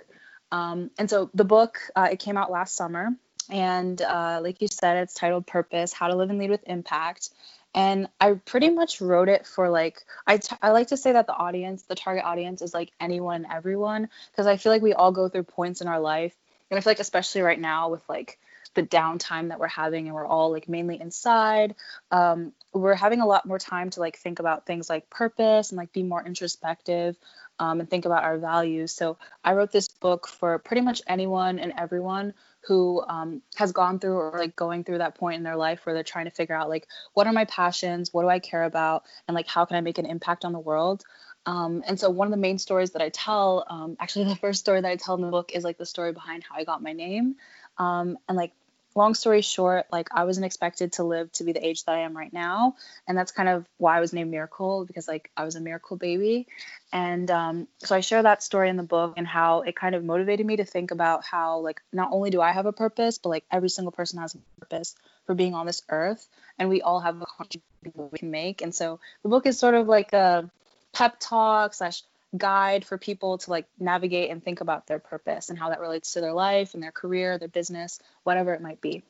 um, 0.51 0.91
and 0.97 1.09
so 1.09 1.29
the 1.33 1.45
book 1.45 1.79
uh, 1.95 2.09
it 2.11 2.19
came 2.19 2.37
out 2.37 2.51
last 2.51 2.75
summer 2.75 3.15
and 3.49 4.01
uh, 4.01 4.39
like 4.43 4.61
you 4.61 4.67
said, 4.67 4.97
it's 4.97 5.13
titled 5.13 5.47
Purpose 5.47 5.93
How 5.93 6.07
to 6.07 6.15
Live 6.15 6.29
and 6.29 6.39
Lead 6.39 6.49
with 6.49 6.63
Impact. 6.67 7.29
And 7.73 8.07
I 8.19 8.33
pretty 8.33 8.69
much 8.69 9.01
wrote 9.01 9.29
it 9.29 9.45
for 9.45 9.69
like, 9.69 10.03
I, 10.25 10.37
t- 10.37 10.55
I 10.61 10.71
like 10.71 10.87
to 10.87 10.97
say 10.97 11.11
that 11.13 11.27
the 11.27 11.33
audience, 11.33 11.83
the 11.83 11.95
target 11.95 12.25
audience 12.25 12.61
is 12.61 12.73
like 12.73 12.91
anyone 12.99 13.45
and 13.45 13.53
everyone, 13.53 14.09
because 14.31 14.47
I 14.47 14.57
feel 14.57 14.71
like 14.71 14.81
we 14.81 14.93
all 14.93 15.11
go 15.11 15.29
through 15.29 15.43
points 15.43 15.81
in 15.81 15.87
our 15.87 15.99
life. 15.99 16.35
And 16.69 16.77
I 16.77 16.81
feel 16.81 16.91
like, 16.91 16.99
especially 16.99 17.41
right 17.41 17.59
now 17.59 17.89
with 17.89 18.01
like 18.09 18.39
the 18.77 18.83
downtime 18.83 19.49
that 19.49 19.59
we're 19.59 19.67
having 19.67 20.05
and 20.05 20.15
we're 20.15 20.25
all 20.25 20.51
like 20.51 20.69
mainly 20.69 21.01
inside, 21.01 21.75
um, 22.11 22.53
we're 22.73 22.93
having 22.93 23.21
a 23.21 23.25
lot 23.25 23.45
more 23.45 23.57
time 23.57 23.89
to 23.89 23.99
like 23.99 24.17
think 24.17 24.39
about 24.39 24.67
things 24.67 24.87
like 24.87 25.09
purpose 25.09 25.71
and 25.71 25.77
like 25.77 25.91
be 25.91 26.03
more 26.03 26.23
introspective 26.23 27.17
um, 27.59 27.79
and 27.79 27.89
think 27.89 28.05
about 28.05 28.23
our 28.23 28.37
values. 28.37 28.93
So 28.93 29.17
I 29.43 29.53
wrote 29.53 29.71
this 29.71 29.87
book 29.87 30.27
for 30.27 30.59
pretty 30.59 30.81
much 30.81 31.01
anyone 31.07 31.57
and 31.57 31.73
everyone 31.75 32.35
who 32.67 33.03
um, 33.07 33.41
has 33.55 33.71
gone 33.71 33.97
through 33.97 34.17
or 34.17 34.37
like 34.37 34.55
going 34.55 34.83
through 34.83 34.99
that 34.99 35.15
point 35.15 35.37
in 35.37 35.43
their 35.43 35.55
life 35.55 35.85
where 35.85 35.95
they're 35.95 36.03
trying 36.03 36.25
to 36.25 36.31
figure 36.31 36.55
out 36.55 36.69
like 36.69 36.87
what 37.13 37.25
are 37.25 37.33
my 37.33 37.45
passions? 37.45 38.13
What 38.13 38.21
do 38.21 38.29
i 38.29 38.39
care 38.39 38.63
about? 38.63 39.05
And 39.27 39.33
like 39.33 39.47
how 39.47 39.65
can 39.65 39.77
i 39.77 39.81
make 39.81 39.97
an 39.97 40.05
impact 40.05 40.45
on 40.45 40.53
the 40.53 40.59
world? 40.59 41.03
Um, 41.47 41.81
and 41.87 41.99
so 41.99 42.09
one 42.09 42.27
of 42.27 42.31
the 42.31 42.37
main 42.37 42.59
stories 42.59 42.91
that 42.91 43.01
i 43.01 43.09
tell 43.09 43.65
um, 43.69 43.97
actually 43.99 44.25
the 44.29 44.35
first 44.35 44.59
story 44.59 44.81
that 44.81 44.91
i 44.91 44.97
tell 44.97 45.15
in 45.15 45.21
the 45.21 45.29
book 45.31 45.51
is 45.55 45.63
like 45.63 45.77
the 45.77 45.85
story 45.85 46.11
behind 46.11 46.43
how 46.43 46.55
i 46.55 46.63
got 46.63 46.83
my 46.83 46.93
name. 46.93 47.37
Um, 47.77 48.17
and 48.27 48.37
like 48.37 48.53
long 48.97 49.13
story 49.13 49.41
short, 49.41 49.85
like 49.91 50.09
I 50.11 50.25
wasn't 50.25 50.45
expected 50.47 50.93
to 50.93 51.03
live 51.03 51.31
to 51.33 51.43
be 51.43 51.53
the 51.53 51.65
age 51.65 51.85
that 51.85 51.93
I 51.95 51.99
am 51.99 52.17
right 52.17 52.33
now. 52.33 52.75
And 53.07 53.17
that's 53.17 53.31
kind 53.31 53.47
of 53.47 53.65
why 53.77 53.95
I 53.95 53.99
was 53.99 54.11
named 54.11 54.31
Miracle 54.31 54.85
because 54.85 55.07
like 55.07 55.29
I 55.37 55.45
was 55.45 55.55
a 55.55 55.61
miracle 55.61 55.97
baby. 55.97 56.47
And 56.91 57.29
um, 57.29 57.67
so 57.77 57.95
I 57.95 58.01
share 58.01 58.23
that 58.23 58.41
story 58.41 58.69
in 58.69 58.75
the 58.75 58.83
book 58.83 59.13
and 59.15 59.27
how 59.27 59.61
it 59.61 59.75
kind 59.75 59.93
of 59.93 60.03
motivated 60.03 60.45
me 60.45 60.57
to 60.57 60.65
think 60.65 60.91
about 60.91 61.23
how 61.23 61.59
like 61.59 61.81
not 61.93 62.09
only 62.11 62.31
do 62.31 62.41
I 62.41 62.51
have 62.51 62.65
a 62.65 62.73
purpose, 62.73 63.19
but 63.19 63.29
like 63.29 63.45
every 63.51 63.69
single 63.69 63.91
person 63.91 64.19
has 64.19 64.35
a 64.35 64.39
purpose 64.59 64.95
for 65.27 65.35
being 65.35 65.53
on 65.53 65.67
this 65.67 65.83
earth. 65.89 66.27
And 66.57 66.67
we 66.67 66.81
all 66.81 66.99
have 66.99 67.21
a 67.21 67.25
contribution 67.25 68.09
we 68.11 68.17
can 68.17 68.31
make. 68.31 68.61
And 68.61 68.73
so 68.73 68.99
the 69.21 69.29
book 69.29 69.45
is 69.45 69.59
sort 69.59 69.75
of 69.75 69.87
like 69.87 70.13
a 70.13 70.49
pep 70.91 71.17
talk 71.19 71.75
slash 71.75 72.01
guide 72.35 72.85
for 72.85 72.97
people 72.97 73.37
to 73.37 73.49
like 73.49 73.65
navigate 73.79 74.29
and 74.29 74.43
think 74.43 74.61
about 74.61 74.87
their 74.87 74.99
purpose 74.99 75.49
and 75.49 75.57
how 75.57 75.69
that 75.69 75.79
relates 75.79 76.13
to 76.13 76.21
their 76.21 76.33
life 76.33 76.73
and 76.73 76.83
their 76.83 76.91
career, 76.91 77.37
their 77.37 77.47
business, 77.47 77.99
whatever 78.23 78.53
it 78.53 78.61
might 78.61 78.81
be. 78.81 79.03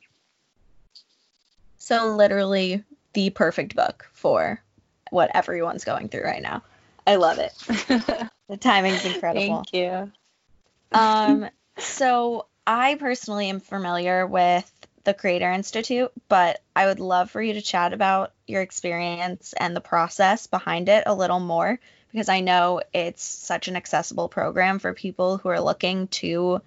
So 1.78 2.16
literally 2.16 2.84
the 3.14 3.30
perfect 3.30 3.76
book 3.76 4.10
for 4.14 4.62
what 5.10 5.32
everyone's 5.34 5.86
going 5.86 6.10
through 6.10 6.24
right 6.24 6.42
now. 6.42 6.64
I 7.06 7.16
love 7.16 7.40
it. 7.40 7.54
the 8.50 8.58
timing's 8.58 9.06
incredible. 9.06 9.64
Thank 9.72 9.74
you. 9.74 10.12
um 10.92 11.50
so 11.78 12.46
I 12.66 12.96
personally 12.96 13.50
am 13.50 13.62
familiar 13.62 14.28
with 14.28 14.70
the 15.06 15.14
Creator 15.14 15.50
Institute, 15.54 16.12
but 16.28 16.62
I 16.76 16.88
would 16.88 17.00
love 17.00 17.32
for 17.32 17.42
you 17.42 17.54
to 17.54 17.62
chat 17.62 17.94
about 17.94 18.34
your 18.46 18.62
experience 18.62 19.54
and 19.58 19.74
the 19.74 19.82
process 19.82 20.48
behind 20.48 20.90
it 20.90 21.04
a 21.06 21.16
little 21.16 21.40
more 21.40 21.80
because 22.18 22.30
I 22.30 22.40
know 22.40 22.82
it's 22.94 23.22
such 23.22 23.68
an 23.68 23.76
accessible 23.76 24.28
program 24.28 24.80
for 24.80 24.92
people 24.92 25.38
who 25.38 25.50
are 25.50 25.62
looking 25.62 26.08
to 26.08 26.64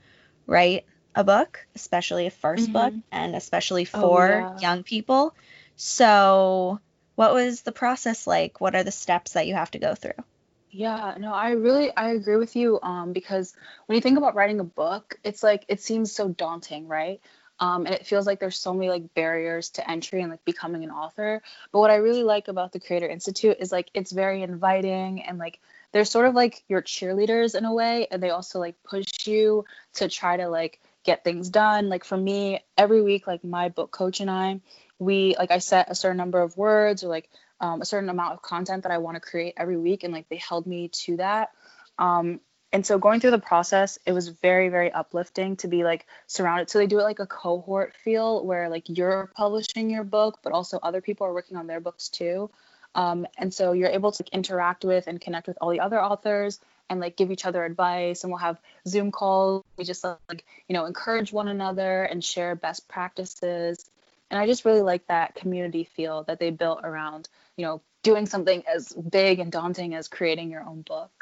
write 0.46 0.84
a 1.12 1.24
book, 1.24 1.66
especially 1.74 2.28
a 2.28 2.30
1st 2.30 2.56
mm-hmm. 2.56 2.72
book, 2.72 2.94
and 3.10 3.34
especially 3.34 3.82
oh, 3.92 4.00
for 4.00 4.32
oh, 4.32 4.38
yeah. 4.38 4.58
young 4.60 4.84
people. 4.84 5.34
So, 5.74 6.78
what 7.16 7.34
was 7.34 7.62
the 7.62 7.72
process 7.72 8.28
like? 8.28 8.60
What 8.60 8.76
are 8.76 8.84
the 8.84 8.92
steps 8.92 9.32
that 9.32 9.48
you 9.48 9.54
have 9.54 9.72
to 9.72 9.80
go 9.80 9.96
through? 9.96 10.22
Yeah, 10.70 11.16
no, 11.18 11.34
I 11.34 11.50
really 11.50 11.90
I 11.96 12.10
agree 12.10 12.36
with 12.36 12.54
you 12.54 12.78
um 12.80 13.12
because 13.12 13.52
when 13.86 13.96
you 13.96 14.02
think 14.02 14.18
about 14.18 14.36
writing 14.36 14.60
a 14.60 14.64
book, 14.64 15.18
it's 15.24 15.42
like 15.42 15.64
it 15.66 15.80
seems 15.80 16.12
so 16.12 16.28
daunting, 16.28 16.86
right? 16.86 17.20
Um, 17.60 17.84
and 17.84 17.94
it 17.94 18.06
feels 18.06 18.26
like 18.26 18.40
there's 18.40 18.58
so 18.58 18.72
many 18.72 18.88
like 18.88 19.14
barriers 19.14 19.70
to 19.70 19.88
entry 19.88 20.22
and 20.22 20.30
like 20.30 20.44
becoming 20.46 20.82
an 20.82 20.90
author. 20.90 21.42
But 21.72 21.78
what 21.80 21.90
I 21.90 21.96
really 21.96 22.22
like 22.22 22.48
about 22.48 22.72
the 22.72 22.80
Creator 22.80 23.08
Institute 23.08 23.58
is 23.60 23.70
like 23.70 23.90
it's 23.94 24.12
very 24.12 24.42
inviting 24.42 25.22
and 25.22 25.38
like 25.38 25.60
they're 25.92 26.04
sort 26.04 26.26
of 26.26 26.34
like 26.34 26.62
your 26.68 26.82
cheerleaders 26.82 27.54
in 27.54 27.64
a 27.64 27.74
way, 27.74 28.06
and 28.10 28.22
they 28.22 28.30
also 28.30 28.58
like 28.58 28.76
push 28.82 29.26
you 29.26 29.64
to 29.94 30.08
try 30.08 30.36
to 30.36 30.48
like 30.48 30.80
get 31.04 31.24
things 31.24 31.48
done. 31.48 31.88
Like 31.88 32.04
for 32.04 32.16
me, 32.16 32.64
every 32.78 33.02
week, 33.02 33.26
like 33.26 33.44
my 33.44 33.68
book 33.68 33.90
coach 33.90 34.20
and 34.20 34.30
I, 34.30 34.60
we 34.98 35.34
like 35.38 35.50
I 35.50 35.58
set 35.58 35.90
a 35.90 35.94
certain 35.94 36.16
number 36.16 36.40
of 36.40 36.56
words 36.56 37.02
or 37.02 37.08
like 37.08 37.28
um, 37.60 37.82
a 37.82 37.84
certain 37.84 38.08
amount 38.08 38.34
of 38.34 38.42
content 38.42 38.84
that 38.84 38.92
I 38.92 38.98
want 38.98 39.16
to 39.16 39.20
create 39.20 39.54
every 39.56 39.76
week, 39.76 40.04
and 40.04 40.12
like 40.12 40.28
they 40.28 40.36
held 40.36 40.66
me 40.66 40.88
to 40.88 41.16
that. 41.16 41.50
Um, 41.98 42.40
and 42.72 42.87
so 42.87 42.98
going 42.98 43.20
through 43.20 43.33
the 43.33 43.38
process 43.38 43.98
it 44.06 44.12
was 44.12 44.28
very 44.28 44.68
very 44.68 44.90
uplifting 44.92 45.56
to 45.56 45.68
be 45.68 45.85
like 45.85 46.06
surrounded. 46.26 46.70
So 46.70 46.78
they 46.78 46.87
do 46.87 46.98
it 46.98 47.04
like 47.04 47.18
a 47.18 47.26
cohort 47.26 47.94
feel 47.96 48.44
where 48.44 48.68
like 48.68 48.85
you're 48.88 49.30
publishing 49.35 49.90
your 49.90 50.04
book 50.04 50.38
but 50.42 50.52
also 50.52 50.78
other 50.83 51.00
people 51.00 51.26
are 51.26 51.35
working 51.35 51.56
on 51.56 51.66
their 51.66 51.80
books 51.80 52.09
too. 52.09 52.50
Um, 52.94 53.26
and 53.38 53.54
so 53.54 53.72
you're 53.72 53.88
able 53.88 54.11
to 54.12 54.22
like, 54.22 54.33
interact 54.33 54.85
with 54.85 55.06
and 55.06 55.20
connect 55.20 55.46
with 55.46 55.59
all 55.61 55.70
the 55.70 55.80
other 55.80 56.02
authors 56.02 56.59
and 56.88 56.98
like 56.98 57.16
give 57.16 57.30
each 57.30 57.46
other 57.46 57.64
advice. 57.64 58.24
And 58.24 58.33
we'll 58.33 58.40
have 58.40 58.61
zoom 58.87 59.12
calls. 59.12 59.64
We 59.76 59.85
just 59.85 60.04
like 60.04 60.44
you 60.68 60.74
know 60.74 60.87
encourage 60.87 61.33
one 61.33 61.48
another 61.48 62.02
and 62.04 62.22
share 62.22 62.54
best 62.54 62.88
practices. 62.88 63.88
And 64.30 64.38
i 64.38 64.46
just 64.46 64.64
really 64.64 64.83
like 64.83 65.06
that 65.09 65.35
community 65.35 65.85
feel 65.85 66.22
that 66.24 66.38
they 66.38 66.50
built 66.50 66.80
around 66.85 67.28
you 67.56 67.64
know 67.64 67.80
doing 68.02 68.26
something 68.26 68.62
as 68.66 68.92
big 68.92 69.40
and 69.40 69.52
daunting 69.52 69.94
as 69.94 70.09
creating 70.09 70.50
your 70.50 70.62
own 70.62 70.83
book 70.83 71.19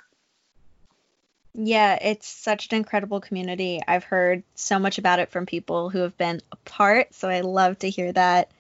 yeah, 1.61 1.99
it's 2.01 2.29
such 2.29 2.71
an 2.71 2.77
incredible 2.77 3.21
community. 3.21 3.81
I've 3.87 4.05
heard 4.05 4.45
so 4.55 4.79
much 4.79 4.99
about 4.99 5.19
it 5.19 5.31
from 5.31 5.45
people 5.45 5.91
who 5.91 5.99
have 6.01 6.17
been 6.17 6.41
a 6.53 6.57
part, 6.57 7.15
so 7.15 7.29
I 7.29 7.41
love 7.41 7.81
to 7.81 7.91
hear 7.91 8.13
that 8.13 8.53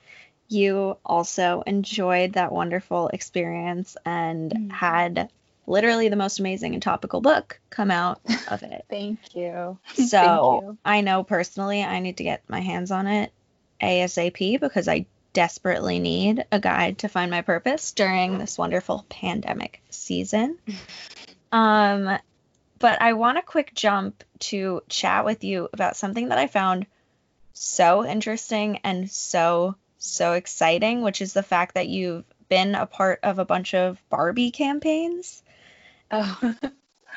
you 0.49 0.97
also 1.05 1.63
enjoyed 1.65 2.33
that 2.33 2.51
wonderful 2.51 3.09
experience 3.09 3.97
and 4.05 4.51
mm-hmm. 4.51 4.71
had 4.71 5.29
literally 5.67 6.09
the 6.09 6.17
most 6.17 6.41
amazing 6.41 6.75
and 6.75 6.83
topical 6.83 7.21
book 7.21 7.61
come 7.71 7.93
out 7.93 8.21
of 8.49 8.63
it. 8.65 8.85
Thank 8.91 9.35
you. 9.37 9.79
So 9.95 10.03
Thank 10.09 10.63
you. 10.65 10.79
I 10.85 11.03
know 11.03 11.23
personally 11.23 11.85
I 11.85 12.01
need 12.01 12.17
to 12.17 12.25
get 12.25 12.43
my 12.49 12.61
hands 12.61 12.91
on 12.91 13.07
it 13.07 13.33
ASAP 13.81 14.59
because 14.59 14.89
I 14.89 15.07
desperately 15.35 16.01
need 16.01 16.45
a 16.51 16.59
guide 16.59 16.99
to 16.99 17.09
find 17.09 17.31
my 17.31 17.43
purpose 17.43 17.93
during 17.93 18.39
this 18.39 18.59
wonderful 18.59 19.07
pandemic 19.09 19.83
season. 19.91 20.59
Um, 21.51 22.19
but 22.79 23.01
I 23.01 23.15
want 23.15 23.39
a 23.39 23.43
quick 23.43 23.75
jump 23.75 24.25
to 24.41 24.83
chat 24.89 25.25
with 25.25 25.45
you 25.45 25.69
about 25.73 25.97
something 25.97 26.29
that 26.29 26.39
I 26.39 26.47
found 26.47 26.87
so 27.53 28.05
interesting 28.05 28.79
and 28.85 29.11
so, 29.11 29.77
so 29.99 30.33
exciting, 30.33 31.03
which 31.03 31.21
is 31.21 31.33
the 31.33 31.43
fact 31.43 31.75
that 31.75 31.89
you've 31.89 32.25
been 32.49 32.75
a 32.75 32.87
part 32.87 33.21
of 33.23 33.39
a 33.39 33.45
bunch 33.45 33.75
of 33.75 34.01
Barbie 34.09 34.51
campaigns. 34.51 35.43
Oh. 36.11 36.55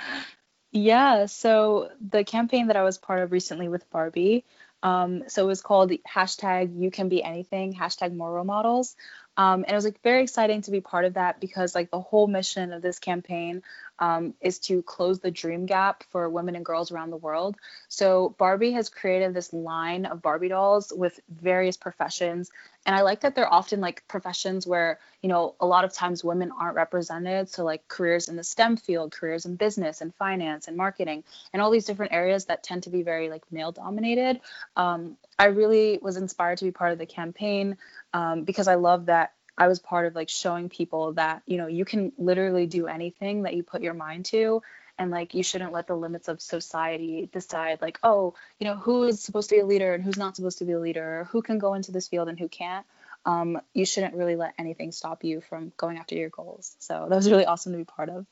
yeah, 0.72 1.28
so 1.28 1.90
the 2.02 2.24
campaign 2.24 2.68
that 2.68 2.78
I 2.78 2.84
was 2.84 2.98
part 2.98 3.22
of 3.22 3.32
recently 3.32 3.70
with 3.70 3.90
Barbie, 3.92 4.46
um, 4.84 5.24
so 5.28 5.44
it 5.44 5.48
was 5.48 5.62
called 5.62 5.92
hashtag 6.08 6.80
you 6.80 6.90
can 6.90 7.08
be 7.08 7.24
anything, 7.24 7.74
hashtag 7.74 8.16
more 8.16 8.34
role 8.34 8.44
models. 8.44 8.96
Um, 9.38 9.64
and 9.64 9.72
it 9.72 9.76
was 9.76 9.86
like 9.86 10.02
very 10.02 10.24
exciting 10.24 10.62
to 10.64 10.72
be 10.72 10.82
part 10.82 11.06
of 11.06 11.14
that 11.14 11.40
because 11.40 11.74
like 11.74 11.90
the 11.90 12.02
whole 12.02 12.28
mission 12.28 12.74
of 12.74 12.82
this 12.82 13.00
campaign 13.00 13.64
um, 14.02 14.34
is 14.42 14.58
to 14.60 14.82
close 14.82 15.20
the 15.20 15.32
dream 15.32 15.68
gap 15.68 16.04
for 16.10 16.28
women 16.28 16.56
and 16.56 16.66
girls 16.66 16.92
around 16.92 17.12
the 17.12 17.18
world. 17.18 17.56
So 17.88 18.36
Barbie 18.40 18.72
has 18.72 18.90
created 18.90 19.34
this 19.34 19.54
line 19.54 20.06
of 20.06 20.24
Barbie 20.24 20.50
dolls 20.50 20.92
with 20.94 21.20
various 21.30 21.78
professions, 21.78 22.50
and 22.86 22.96
I 22.96 23.02
like 23.02 23.22
that 23.22 23.36
they're 23.36 23.52
often 23.52 23.80
like 23.80 24.04
professions 24.08 24.66
where 24.66 25.00
you 25.22 25.30
know 25.30 25.54
a 25.60 25.68
lot 25.68 25.86
of 25.86 25.94
times 25.94 26.24
women 26.24 26.52
aren't 26.52 26.76
represented. 26.76 27.48
So 27.50 27.64
like 27.64 27.88
careers 27.88 28.28
in 28.28 28.36
the 28.36 28.44
STEM 28.44 28.78
field, 28.78 29.12
careers 29.12 29.46
in 29.46 29.56
business 29.56 30.02
and 30.02 30.14
finance 30.16 30.68
and 30.68 30.76
marketing, 30.76 31.24
and 31.54 31.62
all 31.62 31.70
these 31.70 31.86
different 31.86 32.12
areas 32.12 32.46
that 32.46 32.64
tend 32.64 32.84
to 32.84 32.90
be 32.90 33.04
very 33.04 33.30
like 33.30 33.44
male 33.52 33.72
dominated. 33.72 34.42
Um, 34.76 35.16
I 35.38 35.46
really 35.46 36.00
was 36.02 36.18
inspired 36.18 36.58
to 36.58 36.66
be 36.66 36.72
part 36.72 36.92
of 36.92 36.98
the 36.98 37.06
campaign 37.06 37.78
um, 38.14 38.44
because 38.44 38.68
I 38.68 38.76
love 38.76 39.06
that 39.06 39.34
I 39.58 39.68
was 39.68 39.80
part 39.80 40.08
of 40.08 40.16
like 40.16 40.30
showing 40.30 40.70
people 40.70 41.14
that, 41.14 41.44
you 41.46 41.58
know, 41.58 41.68
you 41.68 41.86
can 41.86 42.12
literally 42.18 42.66
do 42.66 42.88
anything 42.88 43.44
that 43.44 43.54
you 43.54 43.64
put 43.64 43.82
your 43.82 43.94
mind 43.94 44.26
to. 44.26 44.64
And 44.98 45.10
like, 45.10 45.34
you 45.34 45.42
shouldn't 45.42 45.72
let 45.72 45.88
the 45.88 45.96
limits 45.96 46.28
of 46.28 46.42
society 46.42 47.28
decide, 47.32 47.82
like, 47.82 48.00
oh, 48.04 48.36
you 48.60 48.68
know, 48.68 48.76
who 48.76 49.04
is 49.04 49.20
supposed 49.20 49.50
to 49.50 49.56
be 49.56 49.62
a 49.62 49.66
leader 49.66 49.96
and 49.96 50.04
who's 50.04 50.18
not 50.18 50.36
supposed 50.36 50.60
to 50.60 50.66
be 50.66 50.74
a 50.74 50.80
leader, 50.80 51.22
or 51.22 51.24
who 51.26 51.42
can 51.42 51.58
go 51.58 51.74
into 51.74 51.92
this 51.92 52.08
field 52.08 52.28
and 52.28 52.38
who 52.38 52.48
can't. 52.48 52.86
Um, 53.26 53.62
you 53.74 53.86
shouldn't 53.86 54.14
really 54.14 54.36
let 54.36 54.54
anything 54.60 54.92
stop 54.92 55.24
you 55.24 55.42
from 55.42 55.72
going 55.78 55.98
after 55.98 56.16
your 56.16 56.30
goals. 56.30 56.76
So 56.80 57.08
that 57.10 57.16
was 57.16 57.32
really 57.32 57.46
awesome 57.46 57.72
to 57.72 57.80
be 57.80 57.84
part 57.84 58.10
of. 58.10 58.26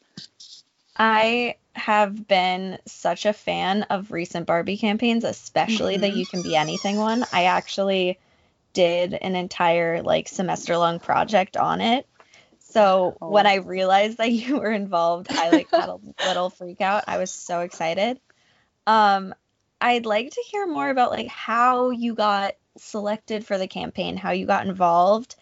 I 0.95 1.55
have 1.73 2.27
been 2.27 2.77
such 2.85 3.25
a 3.25 3.33
fan 3.33 3.83
of 3.83 4.11
recent 4.11 4.45
Barbie 4.45 4.77
campaigns, 4.77 5.23
especially 5.23 5.95
mm-hmm. 5.95 6.01
the 6.01 6.11
You 6.11 6.25
Can 6.25 6.41
Be 6.41 6.55
Anything 6.55 6.97
one. 6.97 7.25
I 7.31 7.45
actually 7.45 8.19
did 8.73 9.13
an 9.13 9.35
entire 9.35 10.01
like 10.01 10.27
semester 10.27 10.77
long 10.77 10.99
project 10.99 11.57
on 11.57 11.81
it. 11.81 12.07
So 12.59 13.17
oh. 13.21 13.29
when 13.29 13.47
I 13.47 13.55
realized 13.55 14.17
that 14.17 14.31
you 14.31 14.59
were 14.59 14.71
involved, 14.71 15.27
I 15.31 15.49
like 15.49 15.71
had 15.71 15.89
a 15.89 15.99
little 16.27 16.49
freak 16.49 16.81
out. 16.81 17.05
I 17.07 17.17
was 17.17 17.31
so 17.31 17.61
excited. 17.61 18.19
Um, 18.87 19.33
I'd 19.81 20.05
like 20.05 20.31
to 20.31 20.43
hear 20.49 20.67
more 20.67 20.89
about 20.89 21.11
like 21.11 21.27
how 21.27 21.89
you 21.89 22.13
got 22.13 22.55
selected 22.77 23.45
for 23.45 23.57
the 23.57 23.67
campaign, 23.67 24.17
how 24.17 24.31
you 24.31 24.45
got 24.45 24.67
involved, 24.67 25.35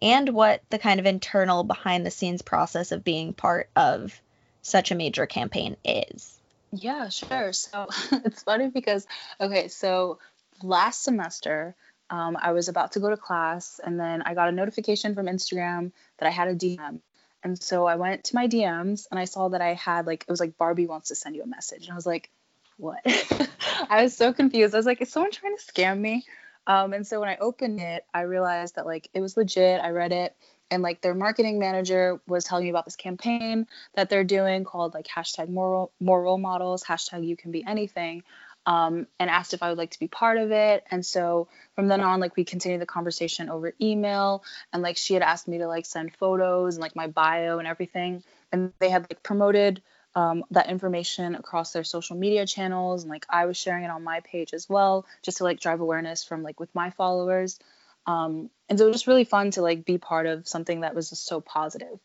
and 0.00 0.30
what 0.30 0.62
the 0.70 0.78
kind 0.78 0.98
of 0.98 1.06
internal 1.06 1.62
behind 1.64 2.04
the 2.04 2.10
scenes 2.10 2.42
process 2.42 2.92
of 2.92 3.04
being 3.04 3.32
part 3.32 3.70
of 3.76 4.20
such 4.62 4.90
a 4.90 4.94
major 4.94 5.26
campaign 5.26 5.76
is. 5.84 6.40
Yeah, 6.72 7.08
sure. 7.10 7.52
So 7.52 7.88
it's 8.12 8.42
funny 8.42 8.68
because 8.68 9.06
okay, 9.40 9.68
so 9.68 10.18
last 10.62 11.04
semester 11.04 11.74
um, 12.12 12.36
I 12.38 12.52
was 12.52 12.68
about 12.68 12.92
to 12.92 13.00
go 13.00 13.08
to 13.08 13.16
class, 13.16 13.80
and 13.82 13.98
then 13.98 14.20
I 14.20 14.34
got 14.34 14.50
a 14.50 14.52
notification 14.52 15.14
from 15.14 15.26
Instagram 15.26 15.92
that 16.18 16.26
I 16.26 16.30
had 16.30 16.46
a 16.46 16.54
DM. 16.54 17.00
And 17.42 17.60
so 17.60 17.86
I 17.86 17.96
went 17.96 18.24
to 18.24 18.34
my 18.36 18.46
DMs 18.46 19.06
and 19.10 19.18
I 19.18 19.24
saw 19.24 19.48
that 19.48 19.62
I 19.62 19.72
had 19.74 20.06
like, 20.06 20.22
it 20.28 20.30
was 20.30 20.38
like 20.38 20.58
Barbie 20.58 20.86
wants 20.86 21.08
to 21.08 21.16
send 21.16 21.34
you 21.34 21.42
a 21.42 21.46
message. 21.46 21.84
And 21.84 21.92
I 21.92 21.96
was 21.96 22.06
like, 22.06 22.30
what? 22.76 23.00
I 23.90 24.02
was 24.04 24.16
so 24.16 24.32
confused. 24.32 24.74
I 24.74 24.76
was 24.76 24.86
like, 24.86 25.00
is 25.00 25.10
someone 25.10 25.32
trying 25.32 25.56
to 25.56 25.62
scam 25.62 25.98
me? 25.98 26.24
Um, 26.68 26.92
and 26.92 27.04
so 27.04 27.18
when 27.18 27.28
I 27.28 27.38
opened 27.38 27.80
it, 27.80 28.04
I 28.14 28.20
realized 28.20 28.76
that 28.76 28.86
like 28.86 29.08
it 29.12 29.20
was 29.20 29.36
legit. 29.36 29.80
I 29.80 29.90
read 29.90 30.12
it 30.12 30.36
and 30.70 30.82
like 30.82 31.00
their 31.00 31.14
marketing 31.14 31.58
manager 31.58 32.20
was 32.28 32.44
telling 32.44 32.64
me 32.64 32.70
about 32.70 32.84
this 32.84 32.94
campaign 32.94 33.66
that 33.94 34.08
they're 34.08 34.22
doing 34.22 34.62
called 34.62 34.94
like 34.94 35.08
hashtag 35.08 35.48
more 35.48 35.90
role 36.00 36.38
models, 36.38 36.84
hashtag 36.84 37.26
you 37.26 37.36
can 37.36 37.50
be 37.50 37.64
anything 37.66 38.22
um, 38.66 39.06
and 39.18 39.30
asked 39.30 39.54
if 39.54 39.62
I 39.62 39.68
would 39.68 39.78
like 39.78 39.90
to 39.92 39.98
be 39.98 40.08
part 40.08 40.38
of 40.38 40.52
it. 40.52 40.84
And 40.90 41.04
so 41.04 41.48
from 41.74 41.88
then 41.88 42.00
on, 42.00 42.20
like 42.20 42.36
we 42.36 42.44
continued 42.44 42.80
the 42.80 42.86
conversation 42.86 43.48
over 43.48 43.74
email, 43.80 44.44
and 44.72 44.82
like 44.82 44.96
she 44.96 45.14
had 45.14 45.22
asked 45.22 45.48
me 45.48 45.58
to 45.58 45.66
like 45.66 45.86
send 45.86 46.14
photos 46.16 46.76
and 46.76 46.82
like 46.82 46.96
my 46.96 47.06
bio 47.06 47.58
and 47.58 47.68
everything, 47.68 48.22
and 48.52 48.72
they 48.78 48.90
had 48.90 49.02
like 49.02 49.22
promoted 49.22 49.82
um, 50.14 50.44
that 50.50 50.68
information 50.68 51.34
across 51.34 51.72
their 51.72 51.84
social 51.84 52.16
media 52.16 52.46
channels, 52.46 53.02
and 53.02 53.10
like 53.10 53.26
I 53.28 53.46
was 53.46 53.56
sharing 53.56 53.84
it 53.84 53.90
on 53.90 54.04
my 54.04 54.20
page 54.20 54.54
as 54.54 54.68
well, 54.68 55.06
just 55.22 55.38
to 55.38 55.44
like 55.44 55.60
drive 55.60 55.80
awareness 55.80 56.22
from 56.22 56.42
like 56.42 56.60
with 56.60 56.74
my 56.74 56.90
followers. 56.90 57.58
Um, 58.06 58.50
and 58.68 58.78
so 58.78 58.84
it 58.84 58.88
was 58.88 58.96
just 58.96 59.06
really 59.06 59.24
fun 59.24 59.52
to 59.52 59.62
like 59.62 59.84
be 59.84 59.98
part 59.98 60.26
of 60.26 60.46
something 60.46 60.80
that 60.80 60.94
was 60.94 61.10
just 61.10 61.26
so 61.26 61.40
positive, 61.40 61.98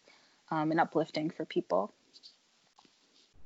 um, 0.50 0.72
and 0.72 0.80
uplifting 0.80 1.30
for 1.30 1.46
people. 1.46 1.92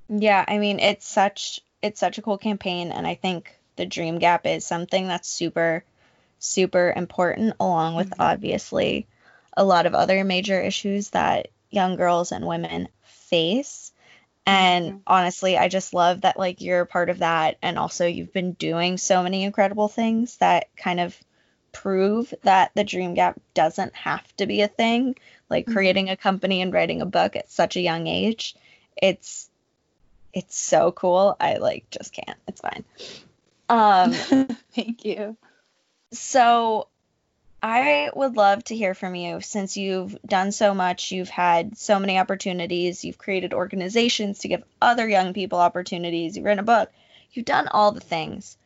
Yeah, 0.08 0.43
I 0.45 0.58
mean, 0.58 0.80
it's 0.80 1.08
such 1.08 1.62
it's 1.82 2.00
such 2.00 2.17
a 2.17 2.22
cool 2.22 2.38
campaign 2.38 2.91
and 2.91 3.06
I 3.06 3.15
think 3.15 3.56
the 3.76 3.86
dream 3.86 4.20
gap 4.20 4.46
is 4.46 4.65
something 4.65 5.08
that's 5.08 5.30
super 5.30 5.84
super 6.39 6.91
important 6.96 7.56
along 7.60 7.96
with 7.96 8.10
mm-hmm. 8.10 8.22
obviously 8.22 9.08
a 9.56 9.63
lot 9.63 9.86
of 9.86 9.94
other 9.94 10.24
major 10.24 10.60
issues 10.60 11.10
that 11.12 11.50
young 11.70 11.96
girls 11.96 12.32
and 12.32 12.46
women 12.46 12.88
face 13.04 13.91
and 14.46 14.86
mm-hmm. 14.88 14.98
honestly 15.06 15.58
i 15.58 15.67
just 15.67 15.94
love 15.94 16.22
that 16.22 16.38
like 16.39 16.62
you're 16.62 16.82
a 16.82 16.88
part 16.88 17.10
of 17.10 17.20
that 17.20 17.58
and 17.62 17.78
also 17.78 18.08
you've 18.08 18.34
been 18.34 18.54
doing 18.54 18.98
so 18.98 19.22
many 19.22 19.44
incredible 19.44 19.88
things 19.88 20.38
that 20.38 20.67
kind 20.76 21.00
of 21.00 21.15
prove 21.72 22.34
that 22.44 22.72
the 22.74 22.84
dream 22.84 23.13
gap 23.13 23.39
doesn't 23.54 23.96
have 23.96 24.36
to 24.36 24.48
be 24.48 24.62
a 24.62 24.67
thing 24.67 25.15
like 25.48 25.65
mm-hmm. 25.65 25.74
creating 25.74 26.10
a 26.10 26.17
company 26.17 26.62
and 26.62 26.74
writing 26.74 27.02
a 27.02 27.06
book 27.06 27.36
at 27.36 27.52
such 27.52 27.76
a 27.76 27.82
young 27.82 28.08
age 28.08 28.56
it's 29.00 29.51
it's 30.34 30.58
so 30.58 30.91
cool. 30.91 31.36
I 31.39 31.58
like 31.58 31.89
just 31.89 32.13
can't. 32.13 32.38
It's 32.48 32.62
fine. 32.62 32.84
Um, 33.70 34.13
Thank 34.76 35.06
you. 35.06 35.38
So 36.12 36.88
I 37.63 38.10
would 38.15 38.36
love 38.36 38.63
to 38.65 38.76
hear 38.76 38.96
from 38.96 39.15
you 39.15 39.39
since 39.41 39.78
you've 39.78 40.17
done 40.26 40.52
so 40.52 40.74
much, 40.74 41.12
you've 41.12 41.30
had 41.30 41.78
so 41.78 42.00
many 42.00 42.17
opportunities, 42.17 43.06
you've 43.06 43.20
created 43.20 43.54
organizations 43.54 44.39
to 44.39 44.48
give 44.48 44.63
other 44.82 45.08
young 45.08 45.34
people 45.34 45.60
opportunities, 45.60 46.36
you've 46.36 46.46
written 46.46 46.60
a 46.60 46.63
book, 46.63 46.91
you've 47.32 47.46
done 47.46 47.67
all 47.67 47.91
the 47.91 48.00
things. 48.00 48.58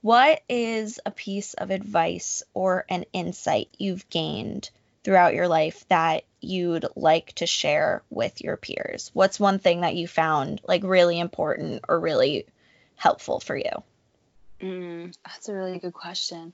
What 0.00 0.42
is 0.48 0.98
a 1.06 1.12
piece 1.12 1.54
of 1.54 1.70
advice 1.70 2.42
or 2.52 2.84
an 2.88 3.04
insight 3.12 3.68
you've 3.78 4.08
gained 4.10 4.70
throughout 5.04 5.34
your 5.34 5.48
life 5.48 5.84
that 5.88 6.24
you'd 6.40 6.86
like 6.96 7.32
to 7.34 7.46
share 7.46 8.02
with 8.10 8.40
your 8.40 8.56
peers? 8.56 9.10
What's 9.14 9.40
one 9.40 9.58
thing 9.58 9.80
that 9.80 9.96
you 9.96 10.06
found 10.06 10.60
like 10.66 10.82
really 10.84 11.18
important 11.18 11.84
or 11.88 11.98
really 11.98 12.46
helpful 12.96 13.40
for 13.40 13.56
you? 13.56 13.82
Mm, 14.60 15.16
that's 15.24 15.48
a 15.48 15.54
really 15.54 15.78
good 15.78 15.92
question. 15.92 16.52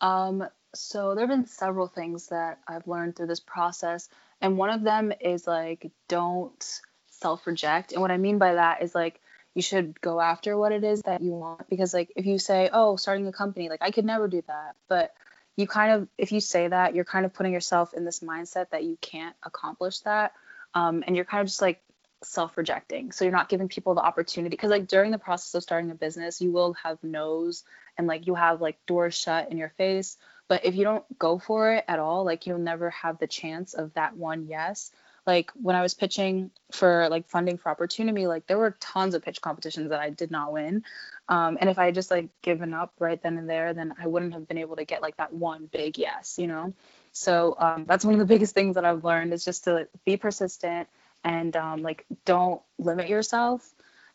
Um, 0.00 0.46
so 0.74 1.14
there 1.14 1.26
have 1.26 1.36
been 1.36 1.46
several 1.46 1.88
things 1.88 2.28
that 2.28 2.58
I've 2.66 2.86
learned 2.86 3.16
through 3.16 3.26
this 3.26 3.40
process, 3.40 4.08
and 4.40 4.56
one 4.56 4.70
of 4.70 4.82
them 4.82 5.12
is 5.20 5.46
like 5.46 5.90
don't 6.08 6.80
self-reject. 7.10 7.92
And 7.92 8.00
what 8.00 8.10
I 8.10 8.16
mean 8.16 8.38
by 8.38 8.54
that 8.54 8.82
is 8.82 8.94
like 8.94 9.20
you 9.54 9.62
should 9.62 10.00
go 10.00 10.20
after 10.20 10.56
what 10.56 10.72
it 10.72 10.84
is 10.84 11.02
that 11.02 11.20
you 11.20 11.32
want 11.32 11.68
because 11.68 11.92
like 11.92 12.12
if 12.16 12.24
you 12.24 12.38
say, 12.38 12.70
"Oh, 12.72 12.96
starting 12.96 13.26
a 13.26 13.32
company, 13.32 13.68
like 13.68 13.82
I 13.82 13.90
could 13.90 14.04
never 14.04 14.28
do 14.28 14.42
that," 14.46 14.76
but 14.88 15.12
you 15.56 15.66
kind 15.66 15.92
of 15.92 16.08
if 16.16 16.32
you 16.32 16.40
say 16.40 16.68
that 16.68 16.94
you're 16.94 17.04
kind 17.04 17.26
of 17.26 17.34
putting 17.34 17.52
yourself 17.52 17.94
in 17.94 18.04
this 18.04 18.20
mindset 18.20 18.70
that 18.70 18.84
you 18.84 18.96
can't 19.00 19.36
accomplish 19.44 20.00
that 20.00 20.32
um, 20.74 21.04
and 21.06 21.16
you're 21.16 21.24
kind 21.24 21.40
of 21.40 21.46
just 21.48 21.62
like 21.62 21.82
self-rejecting. 22.22 23.12
So 23.12 23.24
you're 23.24 23.32
not 23.32 23.48
giving 23.48 23.68
people 23.68 23.94
the 23.94 24.02
opportunity 24.02 24.50
because 24.50 24.70
like 24.70 24.86
during 24.86 25.10
the 25.10 25.18
process 25.18 25.54
of 25.54 25.62
starting 25.62 25.90
a 25.90 25.94
business 25.94 26.40
you 26.40 26.52
will 26.52 26.74
have 26.74 26.98
no's 27.02 27.64
and 27.96 28.06
like 28.06 28.26
you 28.26 28.34
have 28.34 28.60
like 28.60 28.78
doors 28.86 29.14
shut 29.14 29.50
in 29.50 29.56
your 29.56 29.70
face 29.70 30.16
but 30.50 30.66
if 30.66 30.74
you 30.74 30.84
don't 30.84 31.18
go 31.18 31.38
for 31.38 31.72
it 31.72 31.84
at 31.88 31.98
all 31.98 32.24
like 32.24 32.46
you'll 32.46 32.58
never 32.58 32.90
have 32.90 33.18
the 33.18 33.26
chance 33.26 33.72
of 33.72 33.94
that 33.94 34.14
one 34.16 34.46
yes 34.46 34.90
like 35.26 35.50
when 35.54 35.76
I 35.76 35.82
was 35.82 35.94
pitching 35.94 36.50
for 36.72 37.08
like 37.08 37.28
funding 37.28 37.58
for 37.58 37.68
opportunity, 37.68 38.26
like 38.26 38.46
there 38.46 38.58
were 38.58 38.76
tons 38.80 39.14
of 39.14 39.22
pitch 39.22 39.40
competitions 39.40 39.90
that 39.90 40.00
I 40.00 40.10
did 40.10 40.30
not 40.30 40.52
win. 40.52 40.82
Um, 41.28 41.58
and 41.60 41.70
if 41.70 41.78
I 41.78 41.86
had 41.86 41.94
just 41.94 42.10
like 42.10 42.28
given 42.42 42.74
up 42.74 42.92
right 42.98 43.22
then 43.22 43.38
and 43.38 43.48
there, 43.48 43.72
then 43.74 43.94
I 44.00 44.06
wouldn't 44.06 44.32
have 44.32 44.48
been 44.48 44.58
able 44.58 44.76
to 44.76 44.84
get 44.84 45.02
like 45.02 45.16
that 45.18 45.32
one 45.32 45.68
big 45.70 45.98
yes, 45.98 46.36
you 46.38 46.46
know? 46.46 46.72
So 47.12 47.54
um, 47.58 47.84
that's 47.86 48.04
one 48.04 48.14
of 48.14 48.20
the 48.20 48.26
biggest 48.26 48.54
things 48.54 48.76
that 48.76 48.84
I've 48.84 49.04
learned 49.04 49.32
is 49.32 49.44
just 49.44 49.64
to 49.64 49.74
like, 49.74 49.88
be 50.04 50.16
persistent 50.16 50.88
and 51.22 51.54
um, 51.56 51.82
like 51.82 52.06
don't 52.24 52.60
limit 52.78 53.08
yourself. 53.08 53.68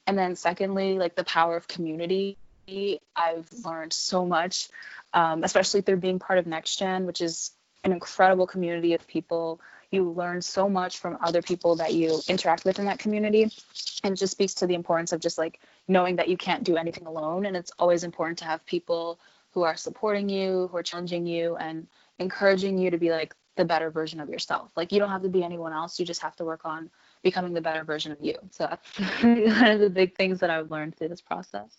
And 0.08 0.18
then 0.18 0.36
secondly, 0.36 0.98
like 0.98 1.16
the 1.16 1.24
power 1.24 1.56
of 1.56 1.68
community. 1.68 2.38
I've 3.16 3.48
learned 3.64 3.94
so 3.94 4.26
much, 4.26 4.70
um, 5.14 5.44
especially 5.44 5.82
through 5.82 5.98
being 5.98 6.20
part 6.20 6.40
of 6.40 6.48
Next 6.48 6.78
Gen, 6.78 7.06
which 7.06 7.22
is 7.22 7.52
an 7.84 7.92
incredible 7.92 8.48
community 8.48 8.94
of 8.94 9.08
people. 9.08 9.62
You 9.92 10.10
learn 10.10 10.42
so 10.42 10.68
much 10.68 10.98
from 10.98 11.18
other 11.22 11.42
people 11.42 11.76
that 11.76 11.94
you 11.94 12.20
interact 12.28 12.66
with 12.66 12.80
in 12.80 12.86
that 12.86 13.00
community. 13.00 13.44
And 14.04 14.14
it 14.14 14.16
just 14.16 14.32
speaks 14.32 14.54
to 14.56 14.68
the 14.68 14.74
importance 14.74 15.14
of 15.14 15.20
just 15.22 15.38
like 15.38 15.60
knowing 15.88 16.16
that 16.16 16.28
you 16.28 16.38
can't 16.38 16.64
do 16.64 16.76
anything 16.76 17.06
alone. 17.06 17.46
And 17.46 17.56
it's 17.56 17.72
always 17.78 18.04
important 18.04 18.40
to 18.40 18.46
have 18.46 18.66
people 18.66 19.20
who 19.52 19.62
are 19.62 19.78
supporting 19.78 20.28
you, 20.28 20.68
who 20.72 20.78
are 20.78 20.84
challenging 20.84 21.26
you, 21.26 21.56
and 21.58 21.88
encouraging 22.20 22.78
you 22.78 22.90
to 22.90 22.98
be 22.98 23.12
like 23.12 23.36
the 23.56 23.64
better 23.64 23.90
version 23.90 24.20
of 24.20 24.30
yourself. 24.30 24.72
Like 24.76 24.92
you 24.92 25.00
don't 25.00 25.10
have 25.10 25.22
to 25.22 25.30
be 25.30 25.44
anyone 25.44 25.72
else. 25.72 26.00
You 26.00 26.06
just 26.06 26.22
have 26.22 26.36
to 26.38 26.46
work 26.46 26.66
on 26.66 26.90
becoming 27.24 27.54
the 27.54 27.62
better 27.62 27.84
version 27.84 28.12
of 28.12 28.18
you. 28.22 28.36
So 28.52 28.68
that's 28.68 29.24
one 29.24 29.72
of 29.72 29.80
the 29.80 29.90
big 29.90 30.16
things 30.16 30.40
that 30.40 30.50
I've 30.50 30.72
learned 30.72 30.98
through 30.98 31.10
this 31.10 31.22
process. 31.22 31.70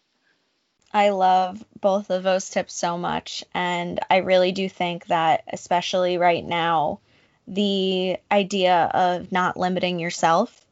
I 0.93 1.11
love 1.11 1.65
both 1.81 2.11
of 2.11 2.23
those 2.23 2.49
tips 2.49 2.75
so 2.75 2.97
much. 2.97 3.45
And 3.55 4.01
I 4.09 4.19
really 4.19 4.53
do 4.53 4.69
think 4.69 5.07
that, 5.07 5.45
especially 5.53 6.19
right 6.19 6.45
now, 6.45 7.01
the 7.47 8.17
idea 8.31 8.91
of 8.93 9.31
not 9.31 9.57
limiting 9.57 9.99
yourself 9.99 10.65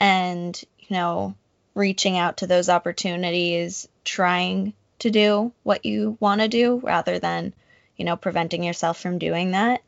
and, 0.00 0.60
you 0.78 0.96
know, 0.96 1.34
reaching 1.74 2.16
out 2.16 2.38
to 2.38 2.46
those 2.46 2.68
opportunities, 2.68 3.88
trying 4.04 4.72
to 5.00 5.10
do 5.10 5.52
what 5.62 5.84
you 5.84 6.16
want 6.20 6.40
to 6.40 6.48
do 6.48 6.80
rather 6.82 7.18
than, 7.18 7.52
you 7.96 8.04
know, 8.04 8.16
preventing 8.16 8.62
yourself 8.62 9.00
from 9.00 9.18
doing 9.18 9.50
that 9.50 9.82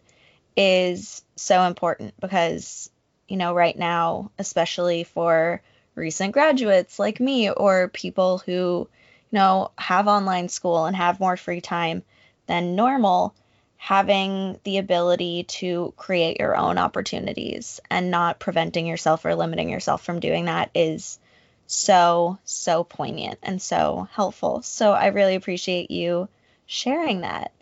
is 0.57 1.23
so 1.37 1.63
important 1.63 2.15
because, 2.21 2.91
you 3.29 3.37
know, 3.37 3.55
right 3.55 3.79
now, 3.79 4.31
especially 4.39 5.05
for 5.05 5.63
recent 5.95 6.33
graduates 6.33 6.99
like 6.99 7.21
me 7.21 7.51
or 7.51 7.89
people 7.89 8.39
who, 8.39 8.89
know, 9.33 9.71
have 9.79 10.09
online 10.09 10.49
school 10.49 10.87
and 10.87 10.97
have 10.97 11.21
more 11.21 11.37
free 11.37 11.61
time 11.61 12.03
than 12.47 12.77
normal, 12.77 13.35
having 13.77 14.59
the 14.65 14.79
ability 14.79 15.45
to 15.45 15.93
create 15.97 16.39
your 16.39 16.57
own 16.57 16.79
opportunities 16.79 17.81
and 17.91 18.11
not 18.11 18.39
preventing 18.39 18.87
yourself 18.87 19.25
or 19.25 19.35
limiting 19.35 19.69
yourself 19.69 20.05
from 20.05 20.21
doing 20.21 20.47
that 20.47 20.71
is 20.75 21.19
so, 21.67 22.39
so 22.45 22.83
poignant 22.85 23.39
and 23.43 23.61
so 23.61 24.09
helpful. 24.13 24.63
So 24.63 24.93
I 24.93 25.09
really 25.09 25.35
appreciate 25.35 25.91
you 25.91 26.29
sharing 26.67 27.21
that. 27.21 27.53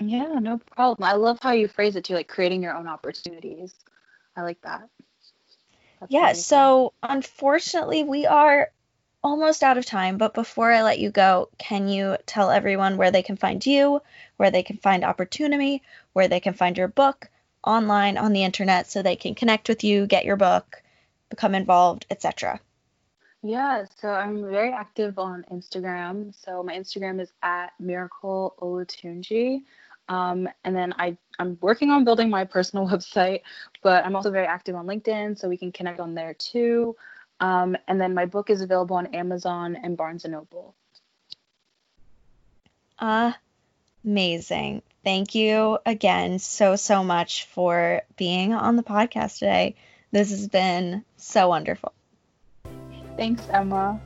Yeah, 0.00 0.38
no 0.40 0.58
problem. 0.58 1.08
I 1.08 1.14
love 1.14 1.38
how 1.40 1.52
you 1.52 1.68
phrase 1.68 1.94
it 1.94 2.04
too, 2.04 2.14
like 2.14 2.28
creating 2.28 2.62
your 2.62 2.74
own 2.74 2.88
opportunities. 2.88 3.72
I 4.36 4.42
like 4.42 4.60
that. 4.62 4.88
That's 6.00 6.12
yeah, 6.12 6.32
so 6.32 6.92
unfortunately, 7.02 8.02
we 8.02 8.26
are 8.26 8.70
almost 9.22 9.62
out 9.62 9.78
of 9.78 9.86
time, 9.86 10.18
but 10.18 10.34
before 10.34 10.72
I 10.72 10.82
let 10.82 10.98
you 10.98 11.10
go, 11.10 11.48
can 11.58 11.88
you 11.88 12.16
tell 12.26 12.50
everyone 12.50 12.96
where 12.96 13.10
they 13.10 13.22
can 13.22 13.36
find 13.36 13.64
you, 13.64 14.02
where 14.36 14.50
they 14.50 14.62
can 14.62 14.76
find 14.78 15.04
Opportunity, 15.04 15.82
where 16.12 16.28
they 16.28 16.40
can 16.40 16.54
find 16.54 16.76
your 16.76 16.88
book 16.88 17.28
online 17.64 18.18
on 18.18 18.32
the 18.32 18.44
internet 18.44 18.90
so 18.90 19.02
they 19.02 19.16
can 19.16 19.34
connect 19.34 19.68
with 19.68 19.84
you, 19.84 20.06
get 20.06 20.24
your 20.24 20.36
book, 20.36 20.82
become 21.30 21.54
involved, 21.54 22.06
etc.? 22.10 22.60
Yeah, 23.42 23.84
so 24.00 24.08
I'm 24.08 24.42
very 24.48 24.72
active 24.72 25.18
on 25.18 25.44
Instagram. 25.50 26.34
So 26.44 26.62
my 26.62 26.74
Instagram 26.74 27.20
is 27.20 27.32
at 27.42 27.72
Miracle 27.80 28.54
Olatunji. 28.60 29.62
Um, 30.08 30.48
and 30.64 30.76
then 30.76 30.94
I, 30.98 31.16
I'm 31.38 31.58
working 31.60 31.90
on 31.90 32.04
building 32.04 32.30
my 32.30 32.44
personal 32.44 32.86
website, 32.88 33.42
but 33.82 34.04
I'm 34.04 34.14
also 34.14 34.30
very 34.30 34.46
active 34.46 34.74
on 34.76 34.86
LinkedIn, 34.86 35.38
so 35.38 35.48
we 35.48 35.56
can 35.56 35.72
connect 35.72 36.00
on 36.00 36.14
there 36.14 36.34
too. 36.34 36.96
Um, 37.42 37.76
and 37.88 38.00
then 38.00 38.14
my 38.14 38.26
book 38.26 38.50
is 38.50 38.60
available 38.60 38.94
on 38.94 39.06
Amazon 39.06 39.74
and 39.74 39.96
Barnes 39.96 40.24
and 40.24 40.32
Noble. 40.32 40.76
Amazing. 44.04 44.82
Thank 45.02 45.34
you 45.34 45.78
again 45.84 46.38
so, 46.38 46.76
so 46.76 47.02
much 47.02 47.46
for 47.46 48.02
being 48.16 48.54
on 48.54 48.76
the 48.76 48.84
podcast 48.84 49.40
today. 49.40 49.74
This 50.12 50.30
has 50.30 50.46
been 50.46 51.04
so 51.16 51.48
wonderful. 51.48 51.92
Thanks, 53.16 53.42
Emma. 53.50 54.00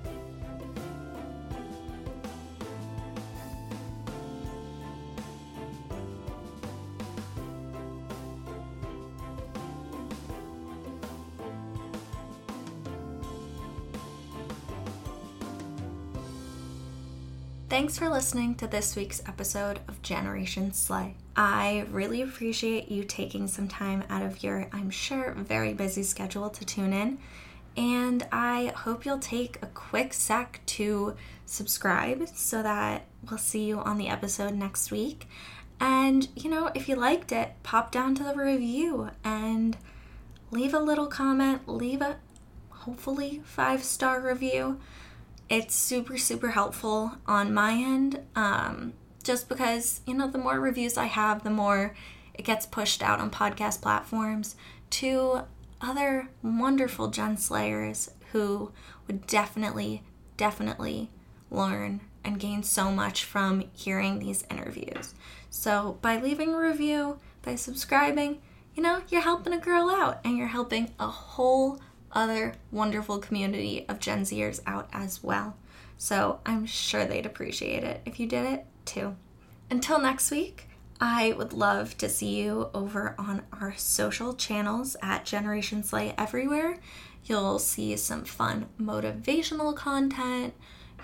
Thanks 17.77 17.99
for 17.99 18.09
listening 18.09 18.55
to 18.55 18.67
this 18.67 18.97
week's 18.97 19.23
episode 19.27 19.81
of 19.87 20.01
Generation 20.01 20.73
Slay. 20.73 21.15
I 21.37 21.85
really 21.91 22.23
appreciate 22.23 22.91
you 22.91 23.05
taking 23.05 23.47
some 23.49 23.69
time 23.69 24.03
out 24.09 24.23
of 24.23 24.43
your, 24.43 24.67
I'm 24.73 24.89
sure, 24.89 25.35
very 25.35 25.75
busy 25.75 26.03
schedule 26.03 26.49
to 26.49 26.65
tune 26.65 26.95
in. 26.95 27.19
And 27.77 28.27
I 28.33 28.73
hope 28.75 29.05
you'll 29.05 29.19
take 29.19 29.59
a 29.61 29.67
quick 29.67 30.15
sec 30.15 30.63
to 30.65 31.17
subscribe 31.45 32.29
so 32.29 32.63
that 32.63 33.05
we'll 33.29 33.37
see 33.37 33.67
you 33.67 33.81
on 33.81 33.99
the 33.99 34.09
episode 34.09 34.55
next 34.55 34.91
week. 34.91 35.29
And, 35.79 36.29
you 36.35 36.49
know, 36.49 36.71
if 36.75 36.89
you 36.89 36.97
liked 36.97 37.31
it, 37.31 37.57
pop 37.63 37.93
down 37.93 38.15
to 38.15 38.25
the 38.25 38.37
review 38.37 39.11
and 39.23 39.77
leave 40.51 40.73
a 40.73 40.81
little 40.81 41.09
comment, 41.09 41.69
leave 41.69 42.01
a 42.01 42.17
hopefully 42.71 43.43
five 43.45 43.85
star 43.85 44.19
review 44.19 44.81
it's 45.49 45.75
super, 45.75 46.19
super 46.19 46.51
helpful 46.51 47.13
on 47.27 47.55
my 47.55 47.73
end. 47.73 48.21
Um, 48.35 48.95
just 49.23 49.49
because, 49.49 50.01
you 50.07 50.15
know, 50.15 50.29
the 50.29 50.39
more 50.39 50.61
reviews 50.61 50.97
I 50.97 51.07
have, 51.07 51.43
the 51.43 51.51
more 51.51 51.95
it 52.35 52.45
gets 52.45 52.67
pushed 52.67 53.03
out 53.03 53.21
on 53.21 53.31
podcast 53.31 53.83
platforms 53.83 54.57
to 54.91 55.43
other 55.81 56.29
wonderful 56.43 57.09
Gen 57.09 57.37
Slayers 57.37 58.11
who 58.33 58.73
would 59.07 59.27
definitely, 59.27 60.03
definitely 60.37 61.11
learn 61.51 62.01
and 62.25 62.41
gain 62.41 62.63
so 62.63 62.91
much 62.91 63.25
from 63.25 63.65
hearing 63.73 64.19
these 64.19 64.45
interviews. 64.51 65.15
So, 65.49 65.99
by 66.03 66.21
leaving 66.21 66.55
a 66.55 66.59
review, 66.59 67.19
by 67.43 67.55
subscribing, 67.55 68.41
you 68.75 68.83
know, 68.83 69.03
you're 69.09 69.23
helping 69.23 69.53
a 69.53 69.59
girl 69.59 69.89
out 69.89 70.21
and 70.25 70.37
you're 70.37 70.49
helping 70.49 70.93
a 70.99 71.07
whole 71.07 71.81
other 72.17 72.55
wonderful 72.73 73.19
community 73.19 73.85
of 73.89 74.01
Gen 74.01 74.23
Zers 74.23 74.61
out 74.67 74.89
as 74.93 75.23
well. 75.23 75.57
So 75.99 76.41
I'm 76.45 76.67
sure 76.67 77.05
they'd 77.05 77.27
appreciate 77.27 77.85
it 77.85 78.01
if 78.07 78.19
you 78.19 78.27
did 78.27 78.47
it 78.47 78.67
too. 78.87 79.17
Until 79.71 80.01
next 80.01 80.31
week, 80.31 80.69
I 81.01 81.33
would 81.33 81.53
love 81.53 81.99
to 81.99 82.09
see 82.09 82.41
you 82.41 82.71
over 82.73 83.15
on 83.19 83.43
our 83.61 83.75
social 83.77 84.33
channels 84.35 84.97
at 85.03 85.27
Generation 85.27 85.83
Slay 85.83 86.15
everywhere. 86.17 86.79
You'll 87.25 87.59
see 87.59 87.97
some 87.97 88.25
fun 88.25 88.67
motivational 88.81 89.77
content. 89.77 90.55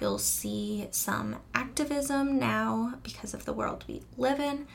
You'll 0.00 0.18
see 0.18 0.88
some 0.92 1.36
activism 1.54 2.38
now 2.38 2.94
because 3.02 3.34
of 3.34 3.44
the 3.44 3.52
world 3.52 3.84
we 3.86 4.02
live 4.16 4.40
in 4.40 4.66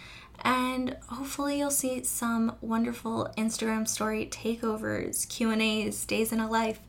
and 0.42 0.98
hopefully 1.08 1.60
you'll 1.60 1.72
see 1.72 2.04
some 2.04 2.56
wonderful 2.62 3.34
Instagram 3.38 3.88
story 3.88 4.28
takeovers, 4.32 5.28
Q&As, 5.28 6.06
days 6.06 6.32
in 6.32 6.40
a 6.40 6.50
life 6.50 6.80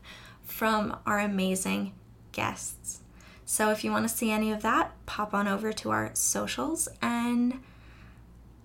from 0.43 0.97
our 1.05 1.19
amazing 1.19 1.93
guests. 2.31 3.01
So 3.45 3.71
if 3.71 3.83
you 3.83 3.91
want 3.91 4.07
to 4.07 4.15
see 4.15 4.31
any 4.31 4.51
of 4.51 4.61
that, 4.61 4.93
pop 5.05 5.33
on 5.33 5.47
over 5.47 5.73
to 5.73 5.89
our 5.89 6.11
socials 6.13 6.87
and 7.01 7.59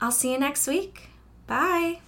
I'll 0.00 0.12
see 0.12 0.32
you 0.32 0.38
next 0.38 0.66
week. 0.66 1.08
Bye. 1.46 2.03